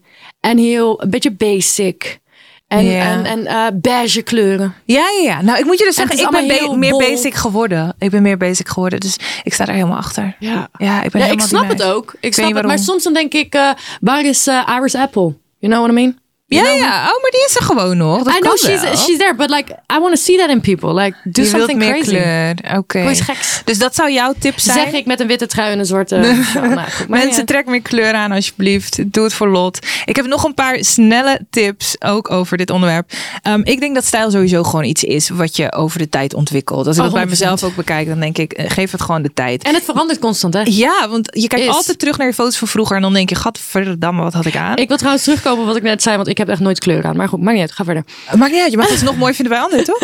En 0.48 0.58
heel 0.58 1.02
een 1.04 1.10
beetje 1.10 1.32
basic. 1.32 2.20
En, 2.68 3.00
en, 3.00 3.26
en 3.26 3.46
eh, 3.46 3.66
beige 3.74 4.22
kleuren. 4.22 4.74
Ja, 4.86 5.06
ja, 5.22 5.30
ja. 5.30 5.42
Nou, 5.42 5.60
ik 5.60 5.66
moet 5.66 5.80
je 5.80 5.86
dus 5.86 5.98
En 5.98 6.08
zeggen, 6.08 6.40
ik 6.40 6.48
ben 6.60 6.80
meer 6.80 6.90
bol. 6.92 7.00
basic 7.00 7.34
geworden. 7.34 7.96
Ik 8.00 8.10
ben 8.10 8.22
meer 8.22 8.38
basic 8.38 8.68
geworden, 8.68 9.00
dus 9.00 9.18
ik 9.44 9.54
sta 9.54 9.68
er 9.68 9.74
helemaal 9.74 9.98
achter. 9.98 10.36
Ja. 10.40 10.68
Ja, 10.78 11.04
ik 11.04 11.12
ben 11.12 11.22
Ja, 11.22 11.28
ik 11.28 11.40
snap 11.42 11.68
het 11.68 11.84
ook. 11.84 12.16
Ik 12.20 12.34
snap 12.34 12.54
het. 12.54 12.66
Maar 12.66 12.80
soms 12.80 13.04
dan 13.04 13.14
denk 13.14 13.34
ik, 13.34 13.54
eh, 13.54 13.70
waar 14.02 14.26
is 14.26 14.48
eh 14.48 14.68
Iris 14.78 14.96
Apple? 14.96 15.34
You 15.60 15.74
know 15.74 15.78
what 15.78 15.90
I 15.90 15.94
mean? 15.94 16.18
Ja, 16.50 16.70
ja. 16.70 16.90
Oh, 16.90 17.22
maar 17.22 17.32
die 17.32 17.46
is 17.48 17.56
er 17.56 17.62
gewoon 17.64 17.98
nog. 17.98 18.24
Dat 18.24 18.36
I 18.36 18.40
know 18.40 18.58
she's, 18.58 18.82
wel. 18.82 18.96
she's 18.98 19.18
there, 19.18 19.36
but 19.36 19.50
like, 19.50 19.72
I 19.94 20.00
want 20.00 20.16
to 20.16 20.22
see 20.22 20.38
that 20.38 20.50
in 20.50 20.62
people. 20.62 20.94
Like, 21.02 21.18
do 21.24 21.42
je 21.42 21.48
something 21.48 21.80
meer 21.80 21.92
crazy. 21.92 22.10
kleur. 22.10 22.56
Oké. 22.78 23.16
Geks. 23.16 23.62
Dus 23.66 23.78
dat 23.80 23.96
zou 23.96 24.12
jouw 24.12 24.34
tip 24.40 24.60
zijn? 24.60 24.80
Zeg 24.80 24.92
ik 24.94 25.06
met 25.06 25.20
een 25.20 25.28
witte 25.28 25.46
trui 25.48 25.72
en 25.72 25.80
een 25.80 25.86
zwarte... 25.86 26.16
Nou, 26.54 26.80
Mensen, 27.08 27.40
ja. 27.40 27.44
trek 27.46 27.66
meer 27.66 27.82
kleur 27.82 28.14
aan 28.14 28.32
alsjeblieft. 28.32 29.12
Doe 29.14 29.24
het 29.24 29.34
voor 29.34 29.48
Lot. 29.50 29.80
Ik 30.06 30.16
heb 30.16 30.26
nog 30.26 30.44
een 30.44 30.54
paar 30.54 30.78
snelle 30.84 31.40
tips 31.50 31.96
ook 32.02 32.32
over 32.32 32.58
dit 32.58 32.70
onderwerp. 32.70 33.12
Ehm, 33.42 33.62
ik 33.64 33.80
denk 33.80 33.96
dat 33.96 34.06
stijl 34.06 34.32
sowieso 34.32 34.64
gewoon 34.64 34.84
iets 34.86 35.04
is 35.04 35.30
wat 35.30 35.56
je 35.56 35.74
over 35.74 36.00
de 36.00 36.10
tijd 36.10 36.34
ontwikkelt. 36.34 36.88
Als 36.88 36.98
ik 36.98 37.04
Oh, 37.04 37.08
dat 37.10 37.14
bij 37.16 37.26
100%. 37.26 37.30
mezelf 37.30 37.64
ook 37.64 37.76
bekijk, 37.76 38.08
dan 38.08 38.20
denk 38.20 38.38
ik, 38.38 38.54
eh, 38.54 38.70
geef 38.70 38.92
het 38.92 39.02
gewoon 39.02 39.22
de 39.22 39.34
tijd. 39.34 39.64
En 39.64 39.74
het 39.74 39.84
verandert 39.84 40.20
constant, 40.20 40.54
hè? 40.54 40.62
Ja, 40.66 41.08
want 41.10 41.30
je 41.34 41.48
kijkt 41.48 41.66
Is. 41.66 41.72
altijd 41.72 42.00
terug 42.00 42.18
naar 42.18 42.28
je 42.28 42.34
foto's 42.34 42.58
van 42.58 42.68
vroeger 42.68 42.96
en 42.96 43.02
dan 43.02 43.14
denk 43.14 43.30
je, 43.30 43.36
gadverdamme, 43.36 44.24
wat 44.24 44.34
had 44.34 44.46
ik 44.46 44.56
aan? 44.56 44.76
Ik 44.78 44.88
wil 44.88 44.98
trouwens 44.98 45.24
terugkomen 45.24 45.60
op 45.60 45.66
wat 45.68 45.76
ik 45.76 45.84
net 45.84 46.02
zei, 46.02 46.16
want 46.16 46.28
ik 46.28 46.37
heb 46.38 46.50
echt 46.50 46.60
nooit 46.60 46.80
kleur 46.80 47.06
aan. 47.06 47.16
Maar 47.16 47.28
goed, 47.28 47.40
maakt 47.42 47.52
niet 47.54 47.62
uit. 47.62 47.72
Ga 47.72 47.84
verder. 47.84 48.04
Maakt 48.36 48.52
niet 48.52 48.62
uit, 48.62 48.72
je 48.72 48.78
mag 48.78 48.90
het 48.90 49.02
nog 49.02 49.18
mooi 49.18 49.34
vinden 49.34 49.54
bij 49.54 49.64
anderen, 49.64 49.86
toch? 49.86 50.00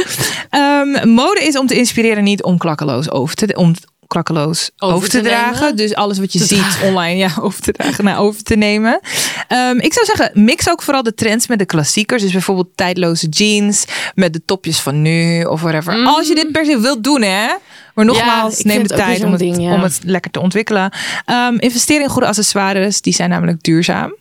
Ehm, 0.50 1.10
mode 1.10 1.44
is 1.44 1.58
om 1.58 1.68
te 1.68 1.76
inspireren, 1.76 2.24
niet 2.24 2.44
om 2.44 2.58
klakkeloos 2.58 3.12
over 3.12 3.36
te, 3.36 3.56
om 3.56 3.74
klakkeloos 4.08 4.70
over, 4.78 4.96
Over 4.96 5.10
te, 5.10 5.18
te 5.18 5.24
dragen. 5.24 5.60
nemen. 5.62 5.76
Dus 5.76 5.96
alles 5.96 6.20
wat 6.20 6.34
je 6.34 6.40
Te 6.40 6.46
ziet 6.46 6.58
dragen. 6.58 6.88
online, 6.88 7.18
ja, 7.18 7.30
over 7.42 7.62
te 7.62 7.72
dragen, 7.72 8.04
nou, 8.04 8.18
over 8.18 8.44
te 8.44 8.56
nemen. 8.56 9.00
Ehm, 9.48 9.78
ik 9.80 9.94
zou 9.94 10.06
zeggen, 10.06 10.32
mix 10.44 10.70
ook 10.70 10.82
vooral 10.82 11.04
de 11.04 11.14
trends 11.14 11.48
met 11.48 11.60
de 11.60 11.66
klassiekers. 11.66 12.22
Dus 12.22 12.32
bijvoorbeeld 12.32 12.68
tijdloze 12.76 13.28
jeans 13.28 13.86
met 14.16 14.34
de 14.34 14.42
topjes 14.46 14.80
van 14.80 15.02
nu 15.02 15.44
of 15.44 15.62
whatever. 15.62 16.06
Als 16.06 16.28
je 16.28 16.36
dit 16.36 16.52
per 16.52 16.66
se 16.66 16.80
wilt 16.80 17.04
doen, 17.04 17.22
hè. 17.22 17.48
Maar 17.94 18.06
nogmaals, 18.06 18.60
ik 18.60 18.66
neem 18.66 18.88
de 18.88 18.96
tijd 18.96 19.24
om 19.24 19.32
het, 19.32 19.40
zo'n 19.42 19.52
ding, 19.52 19.64
ja. 19.68 19.74
om 19.74 19.82
het 19.82 20.00
lekker 20.04 20.32
te 20.32 20.40
ontwikkelen. 20.40 20.92
Ehm 21.26 21.56
investeer 21.58 22.02
in 22.02 22.08
goede 22.10 22.28
accessoires. 22.28 23.02
Die 23.02 23.14
zijn 23.14 23.30
namelijk 23.30 23.64
duurzaam. 23.64 24.16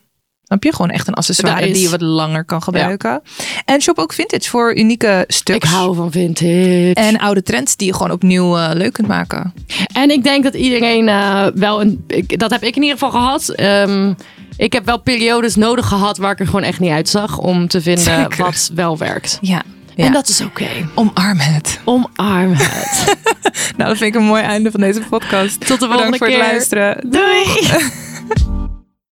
Snap 0.52 0.64
je? 0.64 0.72
Gewoon 0.74 0.90
echt 0.90 1.08
een 1.08 1.14
accessoire 1.14 1.66
is- 1.68 1.72
die 1.72 1.82
je 1.82 1.88
wat 1.90 2.00
langer 2.00 2.44
kan 2.44 2.62
gebruiken. 2.62 3.22
En 3.64 3.80
shop 3.80 3.98
ook 3.98 4.12
vintage 4.12 4.50
voor 4.50 4.76
unieke 4.76 5.24
Ik 5.26 5.32
stuks. 5.34 5.68
hou 5.68 5.94
van 5.96 6.10
vintage. 6.10 6.90
En 6.94 7.18
oude 7.18 7.42
trends 7.42 7.76
die 7.76 7.86
je 7.86 7.92
gewoon 7.94 8.10
opnieuw 8.10 8.56
eh, 8.58 8.70
leuk 8.74 8.92
kunt 8.92 9.08
maken. 9.08 9.52
En 9.94 10.10
ik 10.10 10.22
denk 10.22 10.44
dat 10.44 10.54
iedereen 10.54 11.08
eh, 11.08 11.46
wel 11.54 11.80
een. 11.80 12.04
ik- 12.06 12.38
dat 12.38 12.50
heb 12.50 12.62
ik 12.62 12.76
in 12.76 12.82
ieder 12.82 12.98
geval 12.98 13.10
gehad. 13.20 13.48
Ehm, 13.48 14.12
ik 14.56 14.72
heb 14.72 14.84
wel 14.84 14.98
periodes 15.00 15.54
nodig 15.56 15.86
gehad 15.86 16.16
waar 16.18 16.32
ik 16.32 16.40
er 16.40 16.46
gewoon 16.46 16.62
echt 16.62 16.80
niet 16.80 16.90
uitzag 16.90 17.38
om 17.38 17.68
te 17.68 17.80
vinden 17.80 18.04
Zeker. 18.04 18.44
wat 18.44 18.70
wel 18.74 18.98
werkt. 18.98 19.38
Ja. 19.40 19.62
ja. 19.94 20.04
En 20.04 20.12
dat 20.12 20.28
is 20.28 20.40
oké. 20.40 20.68
Omarm 20.94 21.38
het. 21.38 21.80
Omarm 21.84 22.52
het. 22.54 23.04
Nou, 23.76 23.88
dat 23.88 23.98
vind 23.98 24.14
ik 24.14 24.20
een 24.20 24.26
mooi 24.26 24.42
einde 24.42 24.70
van 24.70 24.80
deze 24.80 25.00
podcast. 25.10 25.66
Tot 25.66 25.80
de 25.80 25.86
volgende 25.86 25.96
Bedankt 25.96 26.18
voor 26.18 26.26
keer. 26.26 26.38
het 26.38 26.46
luisteren. 26.46 27.10
Doei. 27.10 28.60